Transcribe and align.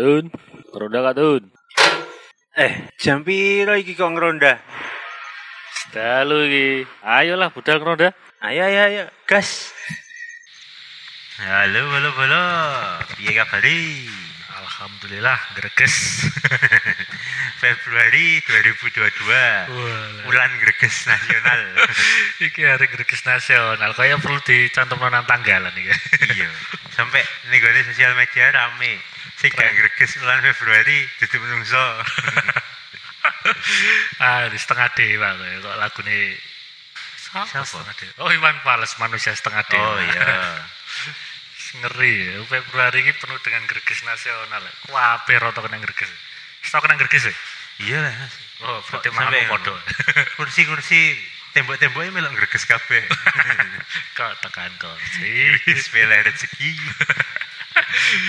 Katun, 0.00 0.32
ronda 0.72 1.12
katun. 1.12 1.52
Eh, 2.56 2.88
jam 2.96 3.20
piro 3.20 3.76
iki 3.76 3.92
kok 3.92 4.08
ngeronda? 4.16 4.56
Dalu 5.92 6.48
iki. 6.48 6.88
Ayolah 7.04 7.52
budal 7.52 7.84
ronda. 7.84 8.08
Ayo 8.40 8.64
ayo 8.64 8.80
ayo, 8.80 9.04
gas. 9.28 9.76
Halo, 11.36 11.84
halo, 11.84 12.16
halo. 12.16 12.44
Piye 13.12 13.36
kabari? 13.36 14.08
Alhamdulillah 14.48 15.36
greges. 15.60 16.24
Februari 17.60 18.40
2022. 18.40 19.04
Wah. 19.28 19.68
Bulan 20.24 20.52
greges 20.64 20.96
nasional. 21.04 21.60
iki 22.48 22.64
hari 22.64 22.88
greges 22.88 23.20
nasional. 23.28 23.92
Kaya 23.92 24.16
perlu 24.16 24.40
dicantum 24.48 24.96
nang 25.12 25.28
tanggalan 25.28 25.76
iki. 25.76 25.92
iya. 26.40 26.48
Sampai 26.96 27.20
nih 27.52 27.60
gue 27.60 27.84
sosial 27.84 28.16
media 28.16 28.48
rame. 28.48 29.09
Sing 29.40 29.56
gak 29.56 29.72
greges 29.72 30.20
bulan 30.20 30.44
Februari 30.44 31.08
tutup 31.16 31.40
menungso. 31.40 31.80
ah, 34.20 34.52
di 34.52 34.58
setengah 34.60 34.92
dewa 34.92 35.32
kok 35.64 35.76
lagune 35.80 36.36
Siapa? 37.16 37.48
Siapa? 37.48 37.64
Setengah 37.64 37.96
dewa. 37.96 38.12
Oh, 38.20 38.28
Iwan 38.28 38.60
Fals 38.60 39.00
manusia 39.00 39.32
setengah 39.32 39.64
dewa. 39.64 39.80
oh 39.80 39.96
iya. 39.96 40.60
Ngeri 41.80 42.14
ya. 42.20 42.36
Februari 42.44 43.00
ini 43.00 43.16
penuh 43.16 43.40
dengan 43.40 43.64
greges 43.64 44.04
nasional. 44.04 44.60
Kuape 44.84 45.32
roto 45.40 45.64
kena 45.64 45.80
greges. 45.80 46.12
Stok 46.60 46.84
kena 46.84 47.00
greges 47.00 47.32
ya? 47.32 47.34
Iya 47.80 47.98
lah. 48.04 48.12
Oh, 48.60 48.84
berarti 48.92 49.08
sampai 49.08 49.48
podo. 49.48 49.72
Kursi-kursi 50.36 51.16
tembok-temboknya 51.56 52.12
melok 52.12 52.44
greges 52.44 52.68
kabeh. 52.68 53.08
Kok 54.20 54.36
tekan 54.44 54.76
kursi. 54.76 55.56
Sepele 55.80 56.28
rezeki. 56.28 56.76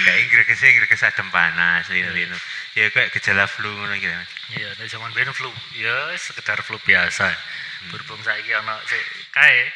Kayak 0.05 0.29
gregesnya 0.31 0.70
greges 0.77 1.03
adem 1.05 1.27
panas 1.31 1.88
lino-lino. 1.89 2.38
Ya 2.73 2.88
kayak 2.89 3.11
gejala 3.15 3.45
flu 3.47 3.67
ngono 3.67 3.95
gitu. 3.99 4.13
Iya, 4.57 4.70
nek 4.79 4.87
zaman 4.87 5.12
biyen 5.12 5.31
flu. 5.35 5.51
Ya 5.76 6.15
sekedar 6.18 6.59
flu 6.63 6.79
biasa. 6.81 7.27
Berhubung 7.91 8.21
saiki 8.21 8.53
ana 8.53 8.77
sik 8.85 9.03
kae 9.34 9.71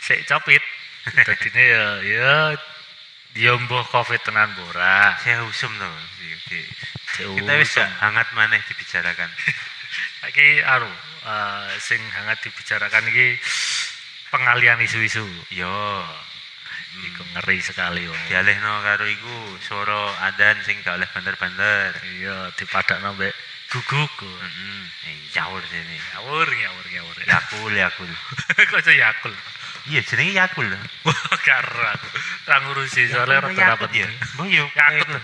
sik 0.00 0.20
copit. 0.30 0.62
Dadine 1.02 1.62
ya 1.66 1.86
ya 2.06 2.32
ya 3.34 3.52
mbuh 3.58 3.82
covid 3.90 4.22
tenan 4.22 4.54
ora. 4.70 5.18
Saya 5.20 5.42
usum. 5.44 5.72
Di- 6.48 6.70
Sik 7.12 7.28
Kita 7.28 7.52
wis 7.60 7.76
gak 7.76 7.92
hangat 8.00 8.28
maneh 8.32 8.60
dibicarakan. 8.64 9.28
Saiki 10.24 10.64
anu 10.64 10.88
eh, 11.28 11.70
sing 11.76 12.00
hangat 12.16 12.40
dibicarakan 12.40 13.04
iki 13.12 13.36
pengalian 14.32 14.80
isu-isu. 14.80 15.24
Yo. 15.52 15.68
Iku 16.92 17.24
ngeri 17.32 17.58
sekali 17.64 18.04
wong. 18.04 18.22
Dialihno 18.28 18.84
karo 18.84 19.08
iku 19.08 19.56
suara 19.64 20.12
adan 20.28 20.60
sing 20.60 20.76
gak 20.84 21.00
oleh 21.00 21.08
banter-banter. 21.08 21.96
Iya, 22.20 22.52
dipadakno 22.52 23.16
mbek 23.16 23.32
guguk. 23.72 24.12
Heeh. 24.20 25.08
Eh, 25.08 25.16
Yaur 25.32 25.64
sini. 25.72 25.96
Ngawur, 26.12 26.44
ngawur, 26.44 26.86
ngawur. 26.92 27.16
Yakul, 27.24 27.72
yakul. 27.72 28.10
Kok 28.68 28.80
iso 28.84 28.92
yakul? 28.92 29.32
Iya, 29.88 30.04
jenenge 30.04 30.36
yakul. 30.36 30.68
Karo 31.48 31.82
aku. 31.96 32.08
Ra 32.44 32.56
ngurusi 32.60 33.08
soalnya 33.08 33.48
ya. 33.56 33.74
penting. 33.80 34.04
Mbah 34.36 34.46
yo. 34.52 34.64
Yakut. 34.76 35.22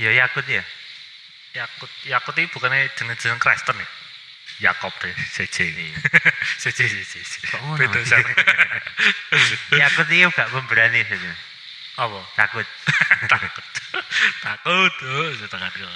Ya 0.00 0.10
yakut 0.16 0.46
ya. 0.48 0.64
Yakut, 1.52 1.90
Yakut 2.08 2.34
itu 2.38 2.48
bukannya 2.54 2.88
jeneng-jeneng 2.96 3.36
Kristen 3.42 3.76
ya? 3.76 3.88
Yakob 4.58 4.90
deh. 4.98 5.14
CC, 5.30 5.70
CC, 6.58 6.94
CC. 7.06 7.32
Kok 7.46 7.60
ngono, 7.62 7.78
Beda 7.78 8.00
sama. 8.02 8.26
Yakut 9.82 10.08
iki 10.10 10.26
gak 10.34 10.50
pemberani 10.50 11.06
saja. 11.06 11.32
Apa? 12.02 12.18
Takut. 12.34 12.66
Takut. 13.32 13.66
Takut. 14.42 14.94
Oh, 15.06 15.30
setengah 15.38 15.70
dua. 15.78 15.90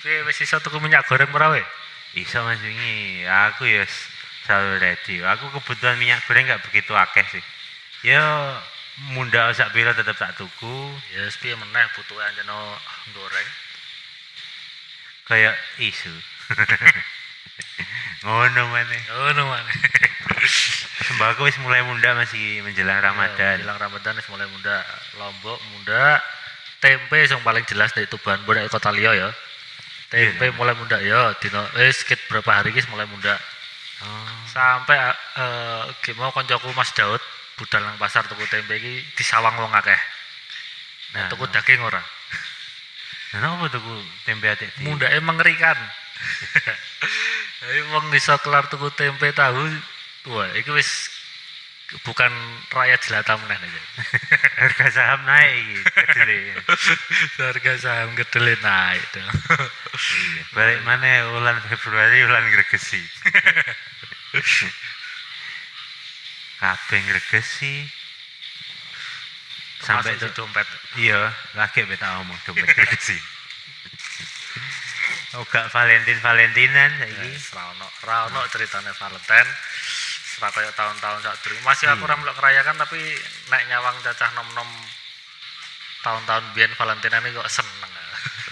Oke, 0.00 0.12
wis 0.24 0.40
iso 0.40 0.56
tuku 0.64 0.80
minyak 0.80 1.04
goreng 1.04 1.28
ora 1.36 1.52
we? 1.52 1.62
Iso 2.16 2.40
Mas 2.40 2.60
wingi. 2.64 3.28
Aku 3.52 3.68
ya 3.68 3.84
selalu 4.48 4.80
ready. 4.80 5.20
Aku 5.20 5.52
kebutuhan 5.52 6.00
minyak 6.00 6.24
goreng 6.24 6.48
gak 6.48 6.64
begitu 6.64 6.96
akeh 6.96 7.24
sih. 7.36 7.44
Ya 8.00 8.24
munda 9.12 9.52
sak 9.52 9.76
pira 9.76 9.92
tetep 9.92 10.16
tak 10.16 10.40
tuku. 10.40 10.76
Ya, 11.12 11.28
yes, 11.28 11.36
piye 11.36 11.52
meneh 11.52 11.84
butuh 11.92 12.16
anjeno 12.16 12.80
goreng. 13.12 13.48
Kayak 15.28 15.56
isu. 15.76 16.12
Ngono 18.22 18.62
maneh. 18.70 19.02
Oh, 19.18 19.34
no 19.34 19.50
man. 19.50 19.66
Sembako 21.10 21.50
wis 21.50 21.58
mulai 21.58 21.82
munda 21.82 22.14
masih 22.14 22.62
menjelang 22.62 23.02
Ramadan. 23.02 23.58
Bilang 23.58 23.78
Ramadan 23.82 24.14
wis 24.14 24.28
mulai 24.30 24.46
muda. 24.46 24.86
Lombok 25.18 25.58
muda. 25.74 26.22
Tempe 26.78 27.26
yang 27.26 27.42
paling 27.46 27.62
jelas 27.66 27.94
dari 27.94 28.10
Tuban, 28.10 28.42
bukan 28.42 28.66
kota 28.66 28.90
Liyo 28.94 29.14
ya. 29.14 29.30
Tempe 30.10 30.50
mulai 30.54 30.74
muda 30.74 30.98
ya, 30.98 31.34
dino 31.38 31.62
eh 31.78 31.94
sedikit 31.94 32.18
berapa 32.26 32.62
hari 32.62 32.74
guys 32.74 32.90
mulai 32.90 33.06
muda. 33.06 33.38
Oh. 34.02 34.30
Sampai 34.50 34.98
eh 34.98 36.10
uh, 36.10 36.14
mau 36.18 36.34
koncoku 36.34 36.74
Mas 36.74 36.90
Daud 36.94 37.22
budal 37.54 37.86
nang 37.86 37.98
pasar 38.02 38.26
tuku 38.26 38.42
tempe 38.50 38.82
iki 38.82 39.02
disawang 39.14 39.54
wong 39.62 39.70
akeh. 39.70 39.98
Nah, 41.14 41.26
Nah, 41.26 41.28
tuku 41.30 41.44
nah. 41.46 41.52
daging 41.54 41.80
ora. 41.86 42.02
Nah, 43.32 43.56
apa 43.56 43.64
tuku 43.70 43.92
tempe 44.26 44.46
atik 44.50 44.70
di? 44.78 44.84
Mundake 44.90 45.18
mengerikan. 45.22 45.78
Ayo 47.62 47.94
wong 47.94 48.10
iso 48.18 48.34
kelar 48.42 48.66
tuku 48.66 48.90
tempe 48.98 49.30
tahu. 49.30 49.62
Wah, 50.34 50.50
iki 50.58 50.70
wis 50.74 51.10
bukan 52.02 52.32
rakyat 52.72 53.00
jelata 53.06 53.38
meneh 53.38 53.54
aja. 53.54 53.82
Harga 54.66 54.86
saham 54.90 55.20
naik 55.28 55.52
iki, 55.62 55.78
kedele. 55.86 56.38
Harga 57.38 57.72
saham 57.78 58.10
kedele 58.18 58.58
naik. 58.58 59.04
Iya. 59.14 59.30
Balik 60.56 60.80
mana 60.88 61.30
bulan 61.30 61.62
Februari 61.70 62.26
bulan 62.26 62.50
gregesi. 62.50 62.98
Kabeh 66.62 67.00
gregesi. 67.14 67.86
Sampai 69.82 70.14
tuh 70.14 70.30
dompet. 70.30 70.62
iya, 70.94 71.34
lagi 71.58 71.82
beta 71.82 72.22
ngomong 72.22 72.38
dompet 72.46 72.70
gregesi. 72.70 73.18
Gak 75.32 75.66
Valentin 75.68 76.18
Valentinan 76.20 76.90
saiki. 77.00 77.28
Yes, 77.32 77.56
Rano, 77.56 77.88
Rano 78.04 78.40
ceritanya 78.52 78.92
Valentine. 78.92 79.48
Setelah 80.28 80.52
kayak 80.52 80.72
tahun-tahun 80.76 81.18
saat 81.22 81.38
dulu. 81.40 81.56
Masih 81.62 81.86
aku 81.88 82.04
Iya. 82.04 82.06
ora 82.06 82.14
melok 82.16 82.36
ngerayakan 82.36 82.76
tapi 82.76 83.00
naik 83.48 83.64
nyawang 83.68 83.96
cacah 84.00 84.30
nom-nom 84.36 84.68
tahun-tahun 86.02 86.44
biyen 86.52 86.72
Valentine 86.74 87.16
ini 87.18 87.30
kok 87.32 87.48
seneng. 87.48 87.90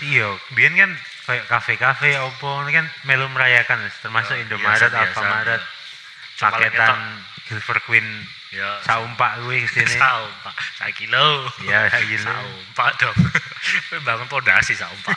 Iya, 0.00 0.32
biyen 0.56 0.80
kan 0.80 0.90
kayak 1.28 1.44
kafe-kafe 1.44 2.16
opo 2.16 2.64
kan 2.64 2.88
melu 3.04 3.28
merayakan 3.28 3.84
termasuk 4.00 4.32
Ya, 4.32 4.48
Indomaret, 4.48 4.80
biasa-biasa, 4.88 5.12
Alfamaret, 5.12 5.60
ya. 5.60 6.40
Paketan 6.40 7.00
Silver 7.44 7.78
Queen 7.84 8.06
Ya, 8.50 8.80
saumpak 8.82 9.44
kuwi 9.44 9.62
sini. 9.70 9.94
saumpak. 9.94 10.56
Saiki 10.74 11.06
lho. 11.06 11.46
Ya, 11.68 11.86
saiki 11.86 12.16
lho. 12.18 12.32
Saumpak 12.32 12.90
dong. 12.98 13.14
Bangun 14.08 14.26
pondasi 14.26 14.72
saumpak. 14.74 15.14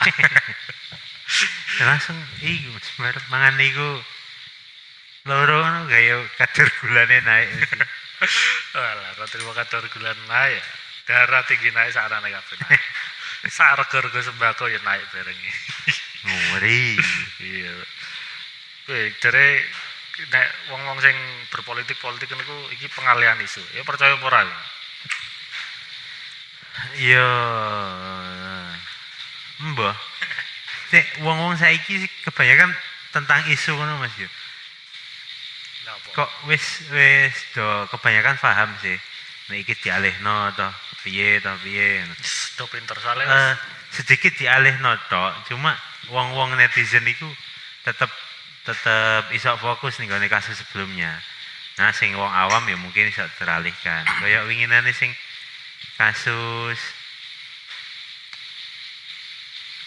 Langsung 1.82 2.18
iku 2.42 2.72
sebenarnya 2.80 3.22
mangan 3.30 3.58
iku 3.60 3.90
loro 5.28 5.64
ngono 5.64 5.80
gaya 5.88 6.22
kadar 6.38 6.68
gulane 6.84 7.18
naik 7.24 7.50
Alah, 8.74 9.20
ora 9.20 9.26
terima 9.28 9.52
kadar 9.52 9.84
gula 9.92 10.16
naik. 10.32 10.64
Darah 11.04 11.44
tinggi 11.44 11.70
naik 11.76 11.92
sarane 11.92 12.32
kabeh 12.32 12.56
naik. 12.64 12.84
Sarga-rega 13.58 14.24
sembako 14.24 14.72
ya 14.72 14.80
naik 14.80 15.04
bareng 15.12 15.36
iki. 15.36 15.54
nguri 16.28 16.84
Iya. 17.44 17.74
Wih, 18.88 19.12
dari 19.20 19.60
nek 20.32 20.48
wong-wong 20.72 21.04
sing 21.04 21.16
berpolitik 21.52 22.00
politik 22.00 22.32
niku 22.32 22.56
iki 22.72 22.88
pengalian 22.96 23.44
isu. 23.44 23.60
Ya 23.76 23.84
percaya 23.84 24.16
apa 24.16 24.24
ora? 24.24 24.42
ya? 24.48 24.60
iya 27.00 27.30
mbah 29.62 29.96
sik 30.94 31.26
wong-wong 31.26 31.58
saiki 31.58 32.06
kebanyakan 32.22 32.70
tentang 33.10 33.42
isu 33.50 33.74
ngono 33.74 33.98
Mas 33.98 34.14
yo. 34.14 34.30
Kok 36.14 36.30
wis 36.46 36.86
wis 36.94 37.34
do 37.58 37.66
kebanyakan 37.90 38.38
paham 38.38 38.70
sih. 38.78 38.94
Nek 39.50 39.66
iki 39.66 39.74
dialihno 39.82 40.54
to 40.54 40.70
piye 41.02 41.42
to 41.42 41.50
piye. 41.66 42.06
Do 42.62 42.70
pinter 42.70 42.94
soalnya 43.02 43.26
Eh, 43.26 43.54
sedikit 43.90 44.38
dialihno 44.38 44.94
tok 45.10 45.50
cuma 45.50 45.74
wong-wong 46.14 46.54
netizen 46.62 47.10
iku 47.10 47.26
tetep 47.82 48.14
tetep 48.62 49.34
iso 49.34 49.58
fokus 49.58 49.98
nih 49.98 50.06
gone 50.06 50.30
kasus 50.30 50.62
sebelumnya. 50.62 51.10
Nah 51.82 51.90
sing 51.90 52.14
wong 52.14 52.30
awam 52.30 52.70
ya 52.70 52.78
mungkin 52.78 53.10
iso 53.10 53.26
teralihkan. 53.42 54.06
Kayak 54.22 54.46
winginane 54.46 54.94
sing 54.94 55.10
kasus 55.98 56.78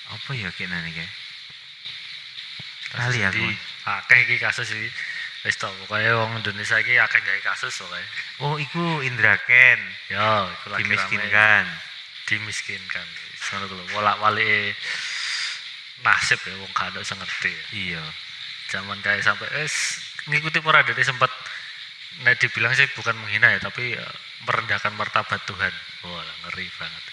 apa 0.06 0.30
ya 0.32 0.48
kayak 0.54 0.70
nane 0.70 0.90
kayak 0.92 1.12
Lali 2.96 3.20
aku. 3.20 3.34
di 3.36 3.46
akeh 3.84 4.18
iki 4.24 4.36
kasus 4.38 4.70
iki. 4.70 4.88
Wis 5.44 5.58
to, 5.58 5.68
pokoke 5.84 6.10
wong 6.16 6.38
Indonesia 6.40 6.78
iki 6.80 6.96
akeh 6.96 7.20
gawe 7.20 7.40
kasus 7.44 7.74
pokoke. 7.76 8.02
oh 8.40 8.54
iku 8.56 9.02
Indra 9.02 9.36
Ken 9.44 9.78
Ya, 10.08 10.46
iku 10.48 10.66
lagi 10.72 10.82
rame. 10.82 10.94
dimiskinkan 10.94 11.64
dimiskinkan. 12.26 13.06
ngono 13.46 13.70
ku 13.70 13.74
lho 13.78 13.84
wolak-walik 13.94 14.74
nasib 16.02 16.40
ya 16.42 16.54
wong 16.58 16.72
ada 16.74 16.98
sing 17.02 17.14
ngerti 17.14 17.52
ya. 17.52 17.64
Iya. 17.72 18.04
zaman 18.66 18.98
kayak 18.98 19.22
sampai 19.22 19.46
es 19.62 20.02
ngikuti 20.26 20.58
pora 20.58 20.82
dari 20.82 20.98
sempat 21.06 21.30
nek 22.26 22.42
dibilang 22.42 22.74
sih 22.74 22.90
bukan 22.98 23.14
menghina 23.14 23.54
ya 23.54 23.62
tapi 23.62 23.94
eh, 23.94 24.14
merendahkan 24.42 24.98
martabat 24.98 25.38
Tuhan 25.46 25.70
wah 26.02 26.26
ngeri 26.50 26.66
banget 26.74 27.04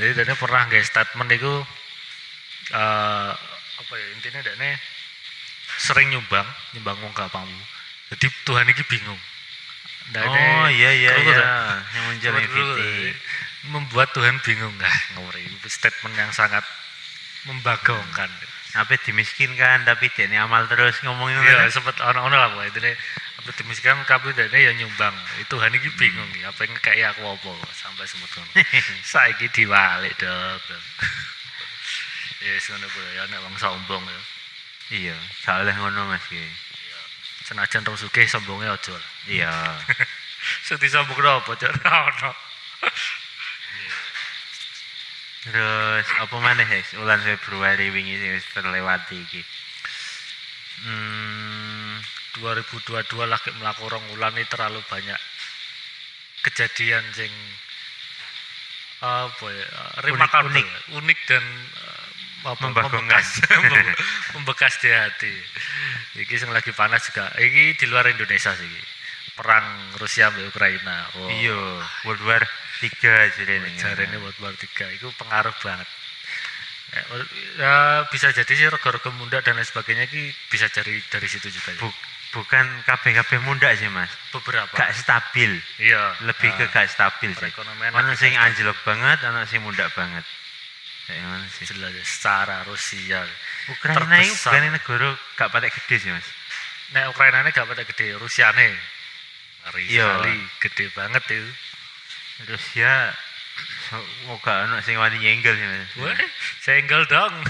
jadi 0.00 0.24
dia 0.24 0.36
pernah 0.40 0.64
nggak 0.64 0.80
statement 0.80 1.28
itu 1.28 1.52
eh 2.70 3.30
apa 3.80 3.92
ya 3.96 4.06
intinya 4.14 4.40
dia 4.40 4.54
sering 5.80 6.12
nyumbang 6.12 6.46
nyumbang 6.76 6.96
wong 7.00 7.12
gak 7.12 7.30
pampu 7.30 7.56
jadi 8.10 8.26
Tuhan 8.44 8.66
ini 8.68 8.84
bingung 8.86 9.20
Nah, 10.10 10.26
Oh 10.26 10.66
ini- 10.66 10.74
iya 10.74 10.90
iya 10.90 11.12
iya. 11.22 11.38
Yang 11.94 12.50
Viti. 12.50 13.14
membuat 13.70 14.10
Tuhan 14.10 14.42
bingung 14.42 14.74
nggak 14.74 14.90
ngeri 15.14 15.46
itu 15.46 15.68
statement 15.70 16.18
yang 16.18 16.32
sangat 16.34 16.66
membagongkan 17.46 18.26
Apa 18.70 18.94
dimiskinkan 19.02 19.82
tapi 19.82 20.10
dia 20.14 20.26
ini 20.26 20.34
amal 20.38 20.66
terus 20.66 20.98
ngomongin 21.02 21.38
ngono. 21.38 21.66
sempat 21.70 21.94
ono-ono 21.98 22.34
lah 22.34 22.50
pokoknya 22.54 22.70
itu 22.70 22.80
apa 23.38 23.50
demikian 23.54 23.98
kabeh 24.06 24.30
dene 24.30 24.58
ya 24.62 24.72
nyumbang. 24.74 25.14
Itu 25.38 25.58
Tuhan 25.58 25.74
iki 25.74 25.90
bingung 25.94 26.26
iki 26.30 26.42
apa 26.42 26.58
yang 26.62 26.74
kayak 26.78 27.08
aku 27.14 27.30
apa 27.34 27.50
sampai 27.74 28.06
semut 28.06 28.30
ngono. 28.30 28.50
Saiki 29.10 29.46
diwalik 29.50 30.14
dok. 30.18 30.62
Dok. 32.40 32.46
Ya 32.48 32.56
wis 32.56 32.66
ngono 32.72 32.86
kuwi 32.88 33.16
ya 33.16 33.22
nek 33.28 33.40
wong 33.44 33.56
sombong 33.60 34.04
ya. 34.08 34.20
Iya, 34.90 35.16
soalnya 35.44 35.76
ngono 35.76 36.08
Mas 36.08 36.24
ki. 36.26 36.40
Senajan 37.44 37.84
rong 37.84 38.00
sugih 38.00 38.24
sombonge 38.26 38.66
aja 38.66 38.96
lah. 38.96 39.06
Iya. 39.28 39.52
Sing 40.66 40.80
disombongno 40.80 41.44
apa 41.44 41.52
cok 41.52 41.72
ora 41.84 41.94
ono. 42.08 42.30
Terus 45.40 46.06
apa 46.20 46.36
mana 46.40 46.64
Hes? 46.64 46.96
Bulan 46.96 47.20
Februari 47.20 47.92
wingi 47.92 48.16
wis 48.18 48.44
terlewati 48.56 49.20
iki. 49.20 49.42
Hmm, 50.80 52.00
2022 52.40 53.28
lagi 53.28 53.50
mlaku 53.60 53.84
rong 53.88 54.04
wulan 54.16 54.32
ini 54.32 54.48
terlalu 54.48 54.80
banyak 54.88 55.20
kejadian 56.40 57.04
sing 57.12 57.28
apa 59.00 59.44
ya 59.48 59.68
remarkable, 60.04 60.52
Unik-unik. 60.52 60.96
unik 61.00 61.18
dan 61.28 61.44
eh, 61.44 61.89
apa, 62.44 62.64
membekas. 62.66 63.26
Mem- 63.64 63.96
membekas 64.34 64.74
di 64.80 64.88
hati. 64.88 65.34
Iki 66.18 66.34
sing 66.36 66.50
lagi 66.50 66.72
panas 66.72 67.04
juga. 67.04 67.28
Iki 67.34 67.76
di 67.76 67.86
luar 67.86 68.08
Indonesia 68.08 68.52
sih 68.54 68.72
perang 69.36 69.64
Rusia 69.96 70.28
sama 70.28 70.44
Ukraina. 70.44 71.08
Oh, 71.16 71.28
iya, 71.32 71.56
World 72.04 72.24
War 72.24 72.42
3 72.80 73.32
jarene. 73.36 73.72
jarene 73.76 74.16
World 74.20 74.36
War 74.38 74.52
3 74.52 74.92
itu 74.92 75.08
pengaruh 75.16 75.54
banget. 75.60 75.88
Ya, 76.90 77.02
ya, 77.56 77.74
bisa 78.10 78.34
jadi 78.34 78.50
sih 78.50 78.66
rego-rego 78.66 79.14
muda 79.14 79.38
dan 79.40 79.54
lain 79.54 79.64
sebagainya. 79.64 80.10
Iki 80.10 80.22
bisa 80.50 80.66
dari 80.68 80.98
dari 81.06 81.28
situ 81.30 81.48
juga 81.48 81.72
ya. 81.72 81.80
Bu- 81.80 82.00
bukan 82.30 82.66
kabeh-kabeh 82.84 83.38
muda 83.42 83.70
sih 83.74 83.86
Mas. 83.88 84.10
beberapa. 84.30 84.70
Gak 84.74 84.92
stabil. 84.94 85.56
iya. 85.78 86.14
Lebih 86.20 86.50
ke 86.54 86.66
Nah, 86.66 86.72
gak 86.74 86.86
stabil 86.90 87.30
sih. 87.32 87.50
lagi 87.94 88.12
sing 88.14 88.34
anjlok 88.34 88.76
banget, 88.82 89.18
ono 89.24 89.46
sing 89.46 89.62
muda 89.62 89.86
banget. 89.94 90.22
Secara 92.04 92.62
Rusia 92.66 93.24
Ukraina 93.70 94.16
itu 94.22 94.34
bukan 94.34 94.62
negara 94.72 95.08
gak 95.36 95.50
patek 95.50 95.72
gede 95.82 95.96
sih 96.02 96.10
Mas. 96.10 96.26
nah 96.94 97.06
Ukraina 97.10 97.42
ini 97.44 97.50
gak 97.54 97.68
pada 97.68 97.82
gede 97.86 98.16
Rusiane 98.18 98.74
ngeri 99.66 99.84
Iya. 99.92 100.06
sekali 100.08 100.36
gede 100.64 100.86
banget 100.96 101.22
itu 101.30 101.50
Rusia 102.48 103.12
mau 104.26 104.38
gak 104.40 104.70
ono 104.70 104.80
sing 104.80 104.96
wani 104.96 105.18
nyenggel 105.20 105.54
sih 105.54 105.66
Mas. 105.66 105.90
Wah, 106.00 106.18
senggel 106.64 107.02
dong 107.10 107.34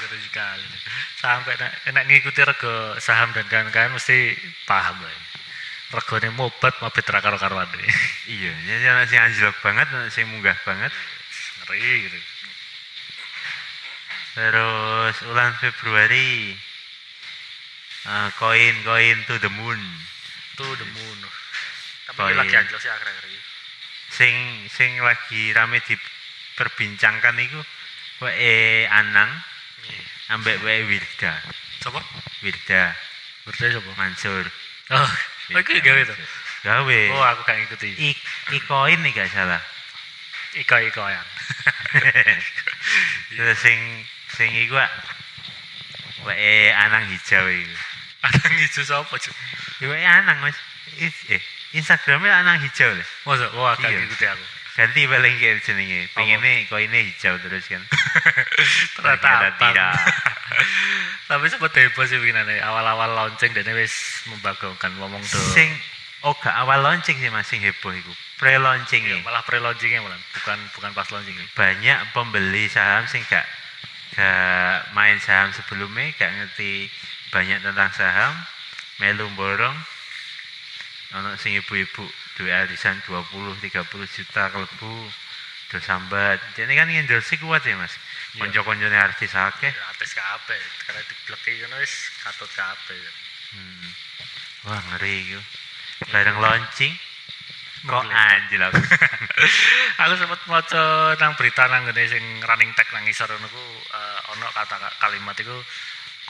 seru 0.00 0.16
sekali 0.24 0.64
sampai 1.20 1.52
nak, 1.60 1.72
nak 1.92 2.04
ngikuti 2.08 2.40
rego 2.40 2.96
saham 2.96 3.28
dan 3.36 3.44
kawan-kawan 3.52 3.92
mesti 3.92 4.32
paham 4.64 4.96
lah 5.04 5.12
regone 5.90 6.28
mobat 6.30 6.74
mabit 6.78 7.06
ra 7.10 7.18
karo 7.18 7.34
karuan 7.36 7.66
Iya, 8.30 8.52
jadi 8.62 8.84
ono 8.94 9.02
sing 9.06 9.18
anjlok 9.18 9.56
banget, 9.58 9.86
ono 9.90 10.06
sing 10.08 10.26
munggah 10.30 10.54
banget. 10.62 10.92
ngeri 11.66 12.06
gitu 12.06 12.18
Terus 14.30 15.16
bulan 15.26 15.52
Februari 15.58 16.54
eh, 18.06 18.28
koin-koin 18.38 19.18
to 19.26 19.34
the 19.38 19.50
moon. 19.50 19.80
tuh 20.54 20.70
the 20.76 20.86
moon 20.86 21.18
tapi 22.06 22.34
lagi 22.34 22.52
anjlok 22.52 22.78
sih 22.78 22.90
akhir-akhir 22.90 23.24
ini 23.26 23.40
Sing 24.10 24.34
sing 24.68 24.98
lagi 24.98 25.54
rame 25.54 25.78
diperbincangkan 25.82 27.38
iku 27.40 27.60
wae 28.20 28.86
Anang 28.86 29.30
Iya. 29.80 30.02
ambek 30.36 30.60
wae 30.60 30.84
Wilda. 30.84 31.32
coba 31.80 32.02
Wilda 32.44 32.92
berdaya 33.42 33.80
coba 33.80 33.90
Mansur. 33.96 34.44
oh 34.90 35.12
oh 35.50 35.60
itu 35.60 35.80
gawe 35.80 36.02
tuh 36.04 36.16
Gawe. 36.60 37.00
oh 37.16 37.24
aku 37.24 37.40
gak 37.42 37.56
ngikuti 37.56 37.88
I, 37.96 38.10
i 38.52 38.58
koin 38.62 39.00
nih 39.00 39.12
gak 39.12 39.32
salah. 39.32 39.62
iko-ikoan 40.52 41.16
Terus 43.30 43.58
sing 43.58 43.78
sing 44.34 44.50
iku 44.56 44.76
wae 46.26 46.74
Anang 46.74 47.06
hijau 47.08 47.46
iku. 47.46 47.76
ada 48.20 48.46
ngiju 48.50 48.80
siapa 48.84 49.14
cuy 49.16 49.32
Ya, 49.80 49.86
Wae 49.88 50.04
Anang 50.04 50.44
Mas. 50.44 50.56
Is- 51.00 51.24
Eh, 51.32 51.40
Instagramnya 51.72 52.44
Anang 52.44 52.60
hijau 52.60 52.92
lah. 52.92 53.08
masa 53.24 53.48
oh 53.56 53.64
agak 53.64 53.88
Iya. 53.88 54.04
ngikuti 54.04 54.26
aku 54.28 54.44
Ganti 54.70 55.02
paling 55.04 55.34
kayak 55.36 55.60
jenenge. 55.66 56.08
Pengennya 56.14 56.64
koinnya 56.70 57.00
hijau 57.04 57.36
terus 57.42 57.66
kan. 57.68 57.82
ternyata 58.96 59.50
tidak. 59.58 59.92
tapi 61.30 61.46
sempat 61.46 61.70
heboh 61.70 62.02
sih 62.10 62.18
winane 62.18 62.58
awal-awal 62.58 63.14
launching 63.14 63.54
dan 63.54 63.62
wis 63.78 64.26
membagongkan 64.26 64.90
ngomong 64.98 65.22
tuh 65.22 65.38
Sing 65.54 65.70
oh 66.26 66.34
gak 66.34 66.50
awal 66.58 66.82
launching 66.82 67.14
sih 67.22 67.30
masih 67.30 67.62
heboh 67.62 67.94
iku. 67.94 68.10
Pre-launching 68.42 69.06
Iya, 69.06 69.20
nih. 69.20 69.22
malah 69.22 69.46
pre 69.46 69.62
launchingnya 69.62 70.02
malah 70.02 70.18
bukan 70.34 70.58
bukan 70.74 70.90
pas 70.90 71.06
launching 71.14 71.38
Banyak 71.54 72.10
pembeli 72.10 72.66
saham 72.66 73.06
sing 73.06 73.22
gak 73.30 73.46
gak 74.18 74.90
main 74.90 75.22
saham 75.22 75.54
sebelumnya, 75.54 76.10
gak 76.18 76.34
ngerti 76.34 76.90
banyak 77.30 77.62
tentang 77.62 77.94
saham, 77.94 78.34
melu 78.98 79.30
borong. 79.38 79.76
Ono 81.14 81.38
sing 81.38 81.54
ibu-ibu 81.54 82.10
duwe 82.34 82.50
arisan 82.50 82.98
20 83.06 83.54
30 83.62 83.86
juta 84.18 84.42
kelebu 84.50 84.94
do 85.70 85.78
sambat. 85.78 86.42
Jadi 86.58 86.72
kan 86.74 86.90
endorse 86.90 87.38
kuat 87.38 87.62
ya, 87.62 87.78
Mas. 87.78 87.94
Iya. 88.34 88.46
Konco-koncone 88.46 88.94
artis 88.94 89.34
akeh. 89.34 89.70
ya 89.74 89.84
artis 89.90 90.14
kabeh 90.14 90.62
karena 90.86 91.02
dibleki 91.02 91.52
ngono 91.66 91.76
wis 91.82 91.94
katut 92.22 92.50
kabeh 92.54 92.98
Hmm. 93.50 93.90
Wah 94.70 94.78
ngeri 94.94 95.26
itu. 95.26 95.40
Bareng 96.14 96.38
launching 96.38 96.94
kok 97.82 98.06
anjir 98.06 98.62
aku. 98.62 98.78
aku 100.06 100.14
sempat 100.14 100.40
maca 100.46 100.82
nang 101.18 101.34
berita 101.34 101.66
nang 101.66 101.82
ngene 101.90 102.06
sing 102.06 102.22
running 102.46 102.70
tag 102.78 102.86
nang 102.94 103.02
ngisor 103.10 103.26
ngono 103.26 103.50
ku 103.50 103.64
eh, 103.90 104.20
ono 104.30 104.46
kata 104.54 104.78
kalimat 105.02 105.34
itu 105.34 105.56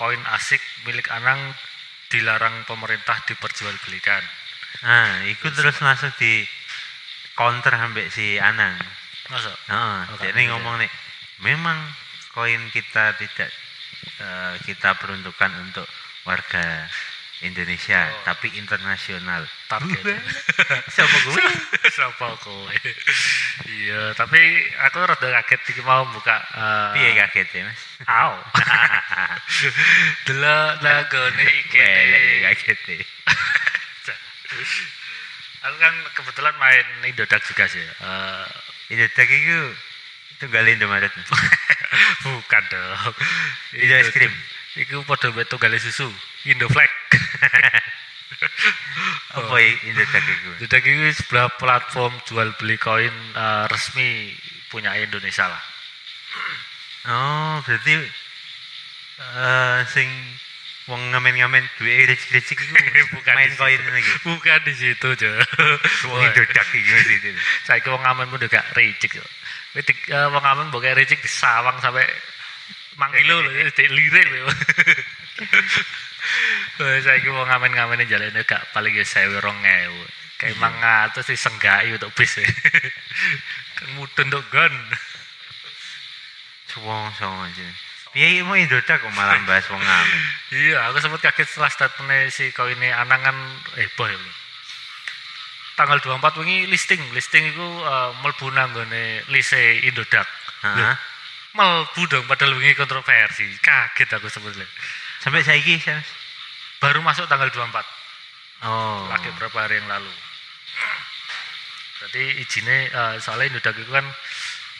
koin 0.00 0.24
asik 0.32 0.64
milik 0.88 1.12
Anang 1.12 1.52
dilarang 2.08 2.64
pemerintah 2.64 3.20
diperjualbelikan. 3.28 4.24
Nah, 4.80 5.28
itu 5.28 5.44
terus 5.52 5.76
langsung 5.84 6.08
di 6.16 6.40
counter 7.36 7.76
ambek 7.76 8.08
si 8.08 8.40
Anang. 8.40 8.80
Masa? 9.30 9.52
Heeh, 9.70 9.98
Oh, 10.10 10.18
jadi 10.18 10.34
kan 10.42 10.48
ngomong 10.52 10.74
nih, 10.82 10.90
memang 11.40 11.78
koin 12.34 12.60
kita 12.70 13.14
tidak 13.16 13.50
eh, 14.18 14.54
kita 14.66 14.94
peruntukkan 14.98 15.50
untuk 15.62 15.86
warga 16.26 16.86
Indonesia, 17.40 18.04
Oh. 18.04 18.20
tapi 18.28 18.52
internasional. 18.60 19.48
Target. 19.64 20.02
Siapa 20.94 21.16
gue? 21.24 21.44
Siapa 21.88 22.26
kowe? 22.42 22.76
iya, 23.70 24.12
tapi 24.12 24.36
aku 24.84 24.98
rada 25.00 25.28
kaget 25.40 25.62
iki 25.72 25.80
mau 25.80 26.04
buka 26.10 26.36
eh, 26.52 26.88
Piye 26.98 27.10
kaget 27.16 27.48
ya, 27.54 27.62
Mas? 27.64 27.80
Au. 28.04 28.34
Delok 30.28 30.70
lagone 30.84 31.46
iki. 31.64 31.80
Kaget 32.44 32.80
ya. 32.92 32.98
Aku 35.60 35.76
kan 35.76 35.94
kebetulan 36.16 36.56
main 36.56 36.86
Indodax 37.04 37.40
juga 37.48 37.64
sih. 37.68 37.80
Eh, 37.84 38.46
Itu 38.90 39.06
tadi 39.14 39.34
itu 39.38 39.60
tunggal 40.42 40.66
Indomaret. 40.66 41.14
bukan 42.26 42.62
dong. 42.70 43.14
Indo 43.78 43.94
es 43.96 44.10
krim. 44.10 44.32
Iku 44.78 45.02
padha 45.06 45.30
mbek 45.34 45.48
tunggale 45.50 45.78
susu, 45.82 46.06
Indoflex. 46.46 46.90
Apa 49.36 49.56
Indodax 49.86 50.24
itu? 50.26 50.50
Indodax 50.62 50.82
itu 50.86 51.06
sebuah 51.22 51.48
platform 51.58 52.12
jual 52.26 52.48
beli 52.58 52.76
koin 52.78 53.14
eh, 53.34 53.64
resmi 53.70 54.34
punya 54.70 54.94
Indonesia 54.98 55.46
lah. 55.50 55.62
Oh, 57.10 57.62
berarti 57.66 57.94
eh 59.20 59.78
sing 59.90 60.08
wong 60.90 61.14
ngamen-ngamen 61.14 61.62
duwe 61.78 62.02
ricik-ricik 62.10 62.58
iku 62.58 62.74
Bukan 63.14 63.34
main 63.38 63.54
koin 63.54 63.78
situ. 63.78 63.94
iki. 63.94 64.12
Bukan 64.26 64.58
di 64.66 64.74
situ, 64.74 65.08
Jo. 65.14 65.30
Wong 66.10 66.20
Indodak 66.26 66.66
iki 66.74 66.90
mesti. 66.90 67.30
Saiki 67.62 67.86
wong 67.86 68.02
amen 68.02 68.26
pun 68.26 68.42
gak 68.50 68.74
Jo. 68.74 69.22
Di, 69.78 69.94
eh, 70.10 70.26
wong 70.34 70.42
amen 70.42 70.74
mbok 70.74 70.82
kayak 70.82 70.98
ricik 70.98 71.22
disawang 71.22 71.78
sampai 71.78 72.02
mang 72.98 73.14
kilo 73.14 73.38
lho, 73.46 73.50
di 73.70 73.86
lirik 73.86 74.26
lho. 74.34 74.50
Saiki 77.06 77.30
wong 77.30 77.46
amen-ngamene 77.46 78.10
jalane 78.10 78.42
gak 78.42 78.74
paling 78.74 78.92
ya 78.98 79.06
1000 79.06 79.38
2000. 79.38 79.94
Kayak 80.40 80.56
Iya. 80.56 80.60
mang 80.60 80.74
ngatus 80.80 81.28
disenggai 81.30 81.92
untuk 81.94 82.10
bis. 82.16 82.40
kan 83.78 83.88
mudun 83.94 84.26
untuk 84.32 84.44
gon. 84.50 84.74
Wong 86.80 87.12
songo 87.14 87.44
aja. 87.46 87.89
Piye 88.10 88.42
mau 88.42 88.58
Indodak 88.58 88.98
kok 88.98 89.14
malah 89.14 89.38
bahas 89.46 89.62
wong 89.70 89.78
ngamen. 89.78 90.20
Iya, 90.50 90.90
aku 90.90 90.98
sempat 90.98 91.22
kaget 91.30 91.46
setelah 91.46 91.70
statementnya 91.70 92.26
si 92.34 92.50
kau 92.50 92.66
ini 92.66 92.90
anangan 92.90 93.38
heboh 93.78 94.06
ya. 94.10 94.18
Bro. 94.18 94.32
Tanggal 95.78 95.98
24 96.02 96.40
wingi 96.42 96.66
listing, 96.66 96.98
listing 97.14 97.54
itu 97.54 97.62
uh, 97.86 98.10
mlebu 98.18 98.50
nanggone 98.50 99.22
lise 99.30 99.86
Indodak. 99.86 100.26
Heeh. 100.66 100.94
Melbu 101.54 102.02
dong 102.10 102.26
padahal 102.26 102.58
wingi 102.58 102.74
kontroversi. 102.74 103.46
Kaget 103.62 104.10
aku 104.18 104.26
sebetulnya. 104.26 104.66
Sampai 105.22 105.46
saiki 105.46 105.78
Mas. 105.78 106.02
Baru 106.82 107.04
masuk 107.06 107.30
tanggal 107.30 107.52
24, 107.52 107.84
Oh. 108.60 109.08
lagi 109.08 109.30
berapa 109.40 109.56
hari 109.56 109.80
yang 109.80 109.88
lalu. 109.88 110.12
Berarti 112.00 112.24
izinnya 112.42 112.76
uh, 112.92 113.14
soalnya 113.22 113.54
Indodak 113.54 113.76
itu 113.78 113.88
kan 113.88 114.04